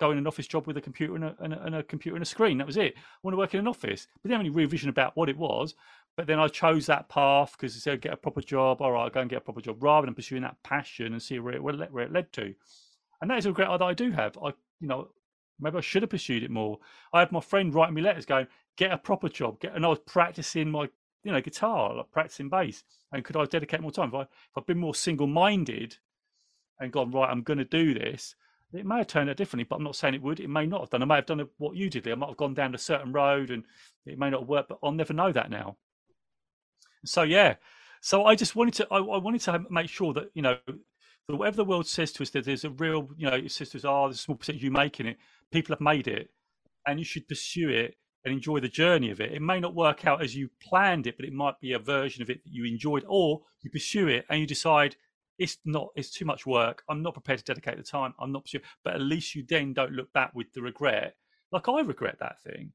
going 0.00 0.12
in 0.12 0.18
an 0.18 0.26
office 0.26 0.46
job 0.46 0.66
with 0.66 0.76
a 0.76 0.80
computer 0.80 1.14
and 1.14 1.24
a, 1.24 1.36
and 1.40 1.54
a, 1.54 1.62
and 1.62 1.74
a 1.76 1.82
computer 1.82 2.16
and 2.16 2.22
a 2.22 2.26
screen. 2.26 2.58
That 2.58 2.66
was 2.66 2.76
it. 2.76 2.94
I 2.96 3.00
want 3.22 3.34
to 3.34 3.38
work 3.38 3.54
in 3.54 3.60
an 3.60 3.68
office, 3.68 4.08
but 4.22 4.30
then 4.30 4.38
only 4.38 4.50
revision 4.50 4.88
about 4.88 5.16
what 5.16 5.28
it 5.28 5.36
was. 5.36 5.74
But 6.16 6.26
then 6.26 6.38
I 6.38 6.48
chose 6.48 6.86
that 6.86 7.08
path 7.08 7.52
because 7.52 7.74
it 7.76 7.80
said 7.80 8.02
get 8.02 8.12
a 8.12 8.16
proper 8.16 8.42
job. 8.42 8.82
All 8.82 8.92
right, 8.92 9.04
I'll 9.04 9.10
go 9.10 9.20
and 9.20 9.30
get 9.30 9.38
a 9.38 9.42
proper 9.42 9.60
job 9.60 9.82
rather 9.82 10.06
than 10.06 10.14
pursuing 10.14 10.42
that 10.42 10.62
passion 10.62 11.12
and 11.12 11.22
see 11.22 11.38
where 11.38 11.54
it 11.54 11.62
where 11.62 12.04
it 12.04 12.12
led 12.12 12.32
to. 12.34 12.54
And 13.20 13.30
that 13.30 13.38
is 13.38 13.46
a 13.46 13.50
regret 13.50 13.68
that 13.70 13.82
I 13.82 13.94
do 13.94 14.10
have. 14.12 14.36
I 14.38 14.48
you 14.80 14.88
know 14.88 15.08
Maybe 15.60 15.78
I 15.78 15.80
should 15.80 16.02
have 16.02 16.10
pursued 16.10 16.42
it 16.42 16.50
more. 16.50 16.78
I 17.12 17.20
had 17.20 17.32
my 17.32 17.40
friend 17.40 17.74
writing 17.74 17.94
me 17.94 18.02
letters 18.02 18.26
going, 18.26 18.46
get 18.76 18.92
a 18.92 18.98
proper 18.98 19.28
job. 19.28 19.60
Get, 19.60 19.74
and 19.74 19.84
I 19.84 19.88
was 19.88 19.98
practicing 20.00 20.70
my, 20.70 20.88
you 21.22 21.32
know, 21.32 21.40
guitar, 21.40 21.94
like 21.94 22.10
practicing 22.10 22.48
bass. 22.48 22.82
And 23.12 23.24
could 23.24 23.36
I 23.36 23.44
dedicate 23.44 23.80
more 23.80 23.92
time? 23.92 24.08
If, 24.08 24.14
I, 24.14 24.22
if 24.22 24.28
I'd 24.56 24.66
been 24.66 24.78
more 24.78 24.94
single 24.94 25.26
minded 25.26 25.98
and 26.78 26.92
gone, 26.92 27.10
right, 27.10 27.28
I'm 27.28 27.42
going 27.42 27.58
to 27.58 27.64
do 27.64 27.94
this, 27.94 28.34
it 28.72 28.86
may 28.86 28.98
have 28.98 29.08
turned 29.08 29.28
out 29.28 29.36
differently, 29.36 29.64
but 29.68 29.76
I'm 29.76 29.84
not 29.84 29.96
saying 29.96 30.14
it 30.14 30.22
would. 30.22 30.40
It 30.40 30.48
may 30.48 30.64
not 30.64 30.80
have 30.80 30.90
done. 30.90 31.02
I 31.02 31.06
may 31.06 31.16
have 31.16 31.26
done 31.26 31.46
what 31.58 31.76
you 31.76 31.90
did. 31.90 32.04
there. 32.04 32.14
I 32.14 32.16
might 32.16 32.28
have 32.28 32.36
gone 32.36 32.54
down 32.54 32.74
a 32.74 32.78
certain 32.78 33.12
road 33.12 33.50
and 33.50 33.64
it 34.06 34.18
may 34.18 34.30
not 34.30 34.46
work, 34.48 34.68
but 34.68 34.78
I'll 34.82 34.92
never 34.92 35.12
know 35.12 35.32
that 35.32 35.50
now. 35.50 35.76
So, 37.04 37.22
yeah. 37.22 37.56
So 38.00 38.24
I 38.24 38.34
just 38.34 38.56
wanted 38.56 38.74
to, 38.74 38.88
I, 38.90 38.98
I 38.98 39.18
wanted 39.18 39.42
to 39.42 39.64
make 39.70 39.88
sure 39.88 40.12
that, 40.14 40.30
you 40.34 40.42
know, 40.42 40.58
whatever 41.26 41.56
the 41.56 41.64
world 41.64 41.86
says 41.86 42.12
to 42.12 42.22
us 42.22 42.30
that 42.30 42.44
there's 42.44 42.64
a 42.64 42.70
real, 42.70 43.08
you 43.16 43.30
know, 43.30 43.46
says 43.46 43.70
to 43.70 43.78
us, 43.78 43.84
oh, 43.84 44.10
small 44.12 44.36
percentage 44.36 44.62
you 44.62 44.70
making 44.70 45.06
it 45.06 45.18
people 45.50 45.74
have 45.74 45.80
made 45.80 46.08
it 46.08 46.30
and 46.86 46.98
you 46.98 47.04
should 47.04 47.28
pursue 47.28 47.68
it 47.68 47.96
and 48.24 48.34
enjoy 48.34 48.60
the 48.60 48.68
journey 48.68 49.10
of 49.10 49.20
it. 49.20 49.32
It 49.32 49.42
may 49.42 49.60
not 49.60 49.74
work 49.74 50.06
out 50.06 50.22
as 50.22 50.36
you 50.36 50.50
planned 50.62 51.06
it, 51.06 51.16
but 51.16 51.26
it 51.26 51.32
might 51.32 51.58
be 51.60 51.72
a 51.72 51.78
version 51.78 52.22
of 52.22 52.30
it 52.30 52.42
that 52.44 52.52
you 52.52 52.64
enjoyed, 52.64 53.04
or 53.08 53.40
you 53.62 53.70
pursue 53.70 54.08
it 54.08 54.26
and 54.28 54.40
you 54.40 54.46
decide 54.46 54.96
it's 55.38 55.56
not, 55.64 55.88
it's 55.96 56.10
too 56.10 56.26
much 56.26 56.46
work. 56.46 56.82
I'm 56.88 57.02
not 57.02 57.14
prepared 57.14 57.38
to 57.38 57.44
dedicate 57.44 57.78
the 57.78 57.82
time. 57.82 58.12
I'm 58.18 58.32
not 58.32 58.44
pursuing, 58.44 58.64
but 58.84 58.94
at 58.94 59.00
least 59.00 59.34
you 59.34 59.44
then 59.48 59.72
don't 59.72 59.92
look 59.92 60.12
back 60.12 60.34
with 60.34 60.52
the 60.52 60.60
regret. 60.60 61.16
Like 61.50 61.68
I 61.68 61.80
regret 61.80 62.18
that 62.20 62.42
thing. 62.42 62.72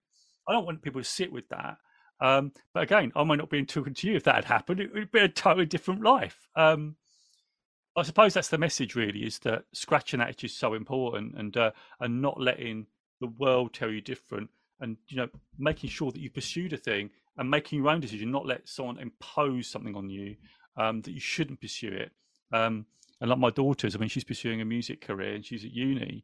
I 0.47 0.53
don't 0.53 0.65
want 0.65 0.81
people 0.81 1.01
to 1.01 1.07
sit 1.07 1.31
with 1.31 1.47
that. 1.49 1.77
Um, 2.21 2.51
but 2.73 2.83
again, 2.83 3.11
I 3.15 3.23
might 3.23 3.37
not 3.37 3.49
be 3.49 3.63
talking 3.65 3.93
to 3.93 4.07
you 4.07 4.15
if 4.15 4.23
that 4.23 4.35
had 4.35 4.45
happened. 4.45 4.79
It 4.79 4.93
would 4.93 5.11
be 5.11 5.19
a 5.19 5.27
totally 5.27 5.65
different 5.65 6.01
life. 6.01 6.47
Um, 6.55 6.95
I 7.97 8.03
suppose 8.03 8.33
that's 8.33 8.49
the 8.49 8.57
message, 8.57 8.95
really, 8.95 9.25
is 9.25 9.39
that 9.39 9.65
scratching 9.73 10.19
that 10.19 10.29
itch 10.29 10.43
is 10.43 10.53
so 10.53 10.73
important, 10.73 11.35
and 11.37 11.55
uh, 11.55 11.71
and 11.99 12.21
not 12.21 12.39
letting 12.39 12.87
the 13.21 13.27
world 13.27 13.73
tell 13.73 13.89
you 13.89 14.01
different, 14.01 14.49
and 14.79 14.97
you 15.07 15.17
know, 15.17 15.29
making 15.57 15.89
sure 15.89 16.11
that 16.11 16.19
you 16.19 16.29
pursued 16.29 16.73
a 16.73 16.77
thing 16.77 17.09
and 17.37 17.49
making 17.49 17.79
your 17.79 17.89
own 17.89 17.99
decision, 17.99 18.31
not 18.31 18.45
let 18.45 18.67
someone 18.67 18.97
impose 18.97 19.67
something 19.67 19.95
on 19.95 20.09
you 20.09 20.35
um, 20.77 21.01
that 21.01 21.11
you 21.11 21.19
shouldn't 21.19 21.61
pursue 21.61 21.91
it. 21.91 22.11
Um, 22.51 22.85
and 23.19 23.29
like 23.29 23.39
my 23.39 23.49
daughters, 23.49 23.95
I 23.95 23.99
mean, 23.99 24.09
she's 24.09 24.23
pursuing 24.23 24.61
a 24.61 24.65
music 24.65 25.01
career 25.01 25.35
and 25.35 25.45
she's 25.45 25.65
at 25.65 25.71
uni. 25.71 26.23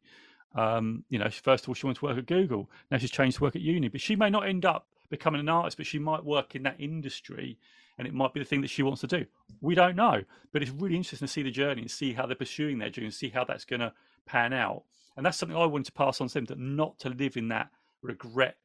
Um, 0.54 1.04
you 1.08 1.18
know, 1.18 1.28
first 1.30 1.64
of 1.64 1.68
all, 1.68 1.74
she 1.74 1.86
wants 1.86 2.00
to 2.00 2.06
work 2.06 2.18
at 2.18 2.26
Google. 2.26 2.70
Now 2.90 2.98
she's 2.98 3.10
changed 3.10 3.38
to 3.38 3.44
work 3.44 3.56
at 3.56 3.62
uni, 3.62 3.88
but 3.88 4.00
she 4.00 4.16
may 4.16 4.30
not 4.30 4.46
end 4.46 4.64
up 4.64 4.86
becoming 5.12 5.40
an 5.40 5.48
artist, 5.48 5.76
but 5.76 5.86
she 5.86 6.00
might 6.00 6.24
work 6.24 6.56
in 6.56 6.64
that 6.64 6.80
industry 6.80 7.58
and 7.98 8.08
it 8.08 8.14
might 8.14 8.34
be 8.34 8.40
the 8.40 8.46
thing 8.46 8.62
that 8.62 8.70
she 8.70 8.82
wants 8.82 9.02
to 9.02 9.06
do. 9.06 9.24
We 9.60 9.74
don't 9.76 9.94
know, 9.94 10.22
but 10.52 10.62
it's 10.62 10.70
really 10.72 10.96
interesting 10.96 11.28
to 11.28 11.32
see 11.32 11.42
the 11.42 11.50
journey 11.50 11.82
and 11.82 11.90
see 11.90 12.12
how 12.12 12.26
they're 12.26 12.34
pursuing 12.34 12.78
their 12.78 12.90
dream 12.90 13.06
and 13.06 13.14
see 13.14 13.28
how 13.28 13.44
that's 13.44 13.64
going 13.64 13.80
to 13.80 13.92
pan 14.26 14.52
out. 14.52 14.82
And 15.16 15.24
that's 15.24 15.38
something 15.38 15.56
I 15.56 15.66
wanted 15.66 15.86
to 15.86 15.92
pass 15.92 16.20
on 16.20 16.28
to 16.28 16.34
them, 16.34 16.46
that 16.46 16.58
not 16.58 16.98
to 17.00 17.10
live 17.10 17.36
in 17.36 17.48
that 17.48 17.68
regret. 18.02 18.56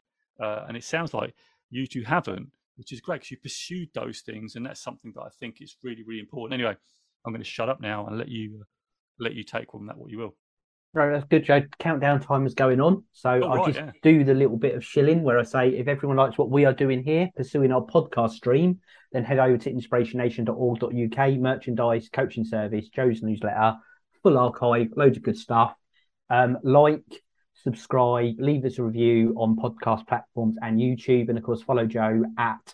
Uh, 0.41 0.65
and 0.67 0.77
it 0.77 0.83
sounds 0.83 1.13
like 1.13 1.35
you 1.69 1.85
two 1.85 2.03
haven't, 2.03 2.49
which 2.77 2.93
is 2.93 3.01
great 3.01 3.17
because 3.17 3.31
you 3.31 3.37
pursued 3.37 3.89
those 3.93 4.21
things, 4.21 4.55
and 4.55 4.65
that's 4.65 4.81
something 4.81 5.11
that 5.15 5.21
I 5.21 5.29
think 5.39 5.57
is 5.61 5.75
really, 5.83 6.03
really 6.03 6.21
important. 6.21 6.53
Anyway, 6.53 6.75
I'm 7.25 7.33
going 7.33 7.43
to 7.43 7.49
shut 7.49 7.69
up 7.69 7.81
now 7.81 8.07
and 8.07 8.17
let 8.17 8.29
you 8.29 8.59
uh, 8.61 8.65
let 9.19 9.33
you 9.33 9.43
take 9.43 9.75
on 9.75 9.87
that 9.87 9.97
what 9.97 10.09
you 10.09 10.19
will. 10.19 10.35
Right, 10.97 11.11
that's 11.11 11.27
good, 11.29 11.45
Joe. 11.45 11.61
Countdown 11.77 12.19
time 12.21 12.47
is 12.47 12.55
going 12.55 12.81
on. 12.81 13.03
So 13.11 13.29
Oh, 13.29 13.49
I'll 13.49 13.55
right, 13.57 13.67
just 13.67 13.77
yeah. 13.77 13.91
do 14.01 14.23
the 14.23 14.33
little 14.33 14.57
bit 14.57 14.73
of 14.73 14.83
shilling 14.83 15.21
where 15.21 15.37
I 15.37 15.43
say 15.43 15.69
if 15.69 15.87
everyone 15.87 16.17
likes 16.17 16.39
what 16.39 16.49
we 16.49 16.65
are 16.65 16.73
doing 16.73 17.03
here, 17.03 17.29
pursuing 17.35 17.71
our 17.71 17.85
podcast 17.85 18.31
stream, 18.31 18.79
then 19.11 19.23
head 19.23 19.37
over 19.37 19.59
to 19.59 19.71
inspirationnation.org.uk, 19.71 21.33
merchandise, 21.39 22.09
coaching 22.11 22.45
service, 22.45 22.89
Joe's 22.89 23.21
newsletter, 23.21 23.75
full 24.23 24.39
archive, 24.39 24.87
loads 24.95 25.17
of 25.17 25.23
good 25.23 25.37
stuff. 25.37 25.75
Um, 26.31 26.57
like, 26.63 27.03
subscribe, 27.53 28.39
leave 28.39 28.65
us 28.65 28.79
a 28.79 28.83
review 28.83 29.35
on 29.37 29.55
podcast 29.55 30.07
platforms 30.07 30.55
and 30.63 30.79
YouTube. 30.79 31.29
And 31.29 31.37
of 31.37 31.43
course, 31.43 31.61
follow 31.61 31.85
Joe 31.85 32.23
at 32.39 32.73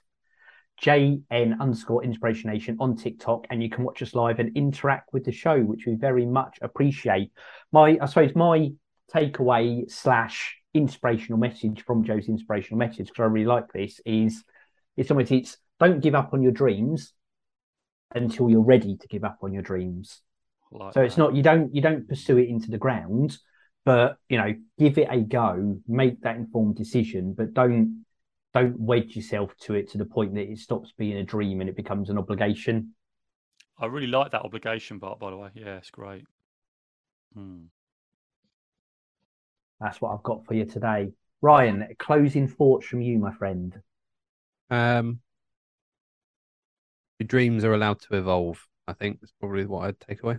JN 0.83 1.59
underscore 1.61 2.03
Inspiration 2.03 2.51
Nation 2.51 2.75
on 2.79 2.97
TikTok, 2.97 3.47
and 3.49 3.63
you 3.63 3.69
can 3.69 3.85
watch 3.85 4.01
us 4.01 4.13
live 4.13 4.39
and 4.39 4.55
interact 4.57 5.13
with 5.13 5.23
the 5.23 5.31
show, 5.31 5.59
which 5.61 5.85
we 5.85 5.95
very 5.95 6.25
much 6.25 6.59
appreciate. 6.61 7.31
My, 7.71 7.97
I 8.01 8.05
suppose, 8.05 8.35
my 8.35 8.71
takeaway 9.13 9.89
slash 9.89 10.57
inspirational 10.73 11.39
message 11.39 11.83
from 11.85 12.03
Joe's 12.03 12.27
inspirational 12.27 12.79
message, 12.79 13.07
because 13.07 13.21
I 13.21 13.25
really 13.25 13.45
like 13.45 13.71
this, 13.71 14.01
is 14.05 14.43
it's 14.97 15.09
almost 15.09 15.31
it's 15.31 15.57
don't 15.79 16.01
give 16.01 16.15
up 16.15 16.33
on 16.33 16.41
your 16.41 16.51
dreams 16.51 17.13
until 18.13 18.49
you're 18.49 18.61
ready 18.61 18.97
to 18.97 19.07
give 19.07 19.23
up 19.23 19.37
on 19.41 19.53
your 19.53 19.63
dreams. 19.63 20.21
Like 20.71 20.93
So 20.93 21.01
it's 21.01 21.17
not 21.17 21.33
you 21.33 21.43
don't 21.43 21.73
you 21.73 21.81
don't 21.81 22.09
pursue 22.09 22.37
it 22.39 22.49
into 22.49 22.69
the 22.69 22.77
ground, 22.77 23.37
but 23.85 24.17
you 24.27 24.37
know, 24.37 24.53
give 24.77 24.97
it 24.97 25.07
a 25.09 25.21
go, 25.21 25.79
make 25.87 26.21
that 26.21 26.35
informed 26.35 26.75
decision, 26.75 27.33
but 27.37 27.53
don't 27.53 28.03
don't 28.53 28.79
wedge 28.79 29.15
yourself 29.15 29.55
to 29.61 29.73
it 29.73 29.89
to 29.91 29.97
the 29.97 30.05
point 30.05 30.35
that 30.35 30.49
it 30.49 30.59
stops 30.59 30.93
being 30.97 31.17
a 31.17 31.23
dream 31.23 31.59
and 31.61 31.69
it 31.69 31.75
becomes 31.75 32.09
an 32.09 32.17
obligation. 32.17 32.93
I 33.79 33.87
really 33.87 34.07
like 34.07 34.31
that 34.31 34.43
obligation 34.43 34.99
part, 34.99 35.19
by 35.19 35.31
the 35.31 35.37
way. 35.37 35.49
Yeah, 35.55 35.77
it's 35.77 35.89
great. 35.89 36.25
Hmm. 37.33 37.63
That's 39.79 39.99
what 39.99 40.13
I've 40.13 40.23
got 40.23 40.45
for 40.45 40.53
you 40.53 40.65
today. 40.65 41.11
Ryan, 41.41 41.87
closing 41.99 42.47
thoughts 42.47 42.85
from 42.85 43.01
you, 43.01 43.19
my 43.19 43.33
friend. 43.33 43.81
Um, 44.69 45.19
your 47.19 47.27
dreams 47.27 47.63
are 47.65 47.73
allowed 47.73 47.99
to 48.01 48.15
evolve. 48.15 48.65
I 48.87 48.93
think 48.93 49.19
that's 49.19 49.33
probably 49.39 49.65
what 49.65 49.85
I'd 49.85 49.99
take 49.99 50.23
away. 50.23 50.37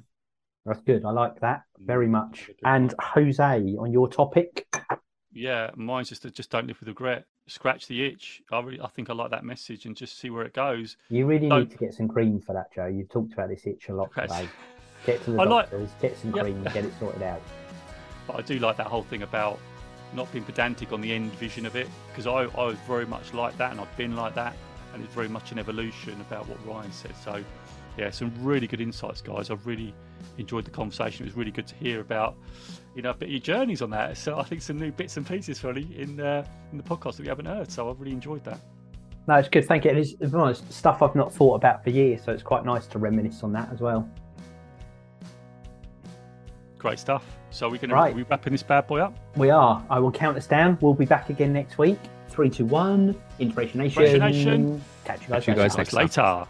That's 0.64 0.80
good. 0.80 1.04
I 1.04 1.10
like 1.10 1.40
that 1.40 1.64
very 1.78 2.06
Mm, 2.06 2.12
much. 2.12 2.38
that's 2.38 2.48
a 2.48 2.52
good 2.52 2.68
And 2.68 2.94
Jose, 2.98 3.76
on 3.78 3.92
your 3.92 4.08
topic, 4.08 4.66
Yeah, 5.32 5.70
mine's 5.76 6.08
just 6.08 6.22
that 6.22 6.34
just 6.34 6.50
don't 6.50 6.66
live 6.66 6.78
with 6.80 6.88
regret. 6.88 7.26
Scratch 7.46 7.86
the 7.88 8.02
itch. 8.06 8.42
I 8.50 8.60
really, 8.60 8.80
I 8.80 8.86
think 8.88 9.10
I 9.10 9.12
like 9.12 9.30
that 9.30 9.44
message, 9.44 9.84
and 9.84 9.94
just 9.94 10.18
see 10.18 10.30
where 10.30 10.44
it 10.44 10.54
goes. 10.54 10.96
you 11.10 11.26
really 11.26 11.48
So- 11.48 11.58
need 11.58 11.70
to 11.72 11.76
get 11.76 11.92
some 11.92 12.08
cream 12.08 12.40
for 12.40 12.54
that, 12.54 12.72
Joe. 12.74 12.86
You've 12.86 13.10
talked 13.10 13.34
about 13.34 13.50
this 13.50 13.66
itch 13.66 13.88
a 13.90 13.94
lot 13.94 14.08
Okay. 14.16 14.22
today. 14.22 14.48
Get 15.04 15.22
to 15.24 15.32
the 15.32 15.40
I 15.42 15.44
like- 15.44 15.70
doctors, 15.70 15.90
get 16.00 16.16
some 16.16 16.32
cream, 16.32 16.56
and 16.64 16.72
get 16.72 16.84
it 16.86 16.94
sorted 16.98 17.22
out. 17.22 17.42
But 18.26 18.36
I 18.36 18.40
do 18.40 18.58
like 18.58 18.78
that 18.78 18.86
whole 18.86 19.02
thing 19.02 19.22
about 19.22 19.58
not 20.14 20.32
being 20.32 20.44
pedantic 20.44 20.92
on 20.94 21.02
the 21.02 21.12
end 21.12 21.32
vision 21.32 21.66
of 21.66 21.76
it, 21.76 21.88
because 22.08 22.26
I, 22.26 22.44
I 22.58 22.64
was 22.64 22.78
very 22.88 23.04
much 23.04 23.34
like 23.34 23.54
that, 23.58 23.72
and 23.72 23.78
I've 23.78 23.94
been 23.98 24.16
like 24.16 24.34
that, 24.36 24.56
and 24.94 25.04
it's 25.04 25.12
very 25.12 25.28
much 25.28 25.52
an 25.52 25.58
evolution 25.58 26.18
about 26.22 26.48
what 26.48 26.56
Ryan 26.66 26.90
said. 26.90 27.14
So, 27.22 27.44
yeah, 27.96 28.10
some 28.10 28.32
really 28.40 28.66
good 28.66 28.80
insights, 28.80 29.20
guys. 29.20 29.50
I've 29.50 29.66
really 29.66 29.94
enjoyed 30.38 30.64
the 30.64 30.70
conversation. 30.70 31.24
It 31.24 31.28
was 31.28 31.36
really 31.36 31.50
good 31.52 31.66
to 31.68 31.74
hear 31.76 32.00
about, 32.00 32.36
you 32.96 33.02
know, 33.02 33.10
a 33.10 33.14
bit 33.14 33.26
of 33.26 33.32
your 33.32 33.40
journeys 33.40 33.82
on 33.82 33.90
that. 33.90 34.16
So 34.16 34.38
I 34.38 34.42
think 34.42 34.62
some 34.62 34.78
new 34.78 34.90
bits 34.92 35.16
and 35.16 35.26
pieces, 35.26 35.62
really, 35.62 35.88
in 35.98 36.20
uh, 36.20 36.44
in 36.72 36.78
the 36.78 36.84
podcast 36.84 37.16
that 37.16 37.22
we 37.22 37.28
haven't 37.28 37.46
heard. 37.46 37.70
So 37.70 37.88
I've 37.90 38.00
really 38.00 38.12
enjoyed 38.12 38.42
that. 38.44 38.58
No, 39.26 39.36
it's 39.36 39.48
good. 39.48 39.64
Thank 39.66 39.84
you. 39.84 39.90
And 39.90 39.98
it's, 40.00 40.12
to 40.14 40.28
be 40.28 40.36
honest, 40.36 40.70
stuff 40.72 41.00
I've 41.02 41.14
not 41.14 41.32
thought 41.32 41.54
about 41.54 41.82
for 41.82 41.90
years, 41.90 42.22
so 42.22 42.32
it's 42.32 42.42
quite 42.42 42.64
nice 42.66 42.86
to 42.88 42.98
reminisce 42.98 43.42
on 43.42 43.52
that 43.52 43.70
as 43.72 43.80
well. 43.80 44.06
Great 46.78 46.98
stuff. 46.98 47.24
So 47.50 47.70
we're 47.70 47.78
going 47.78 47.90
Right. 47.90 48.10
to 48.10 48.16
we 48.16 48.22
wrapping 48.24 48.52
this 48.52 48.62
bad 48.62 48.86
boy 48.86 49.00
up. 49.00 49.16
We 49.36 49.48
are. 49.48 49.82
I 49.88 49.98
will 49.98 50.10
count 50.12 50.36
us 50.36 50.46
down. 50.46 50.76
We'll 50.82 50.92
be 50.92 51.06
back 51.06 51.30
again 51.30 51.52
next 51.52 51.78
week. 51.78 51.98
Three, 52.28 52.50
two, 52.50 52.66
one. 52.66 53.14
Inspiration 53.38 53.78
Nation. 53.80 54.02
Inspiration 54.02 54.20
Nation. 54.20 54.84
Catch 55.04 55.22
you 55.22 55.28
guys 55.28 55.44
Catch 55.44 55.46
you 55.48 55.52
later. 55.54 55.62
guys 55.68 55.76
next 55.78 55.92
Later. 55.94 56.46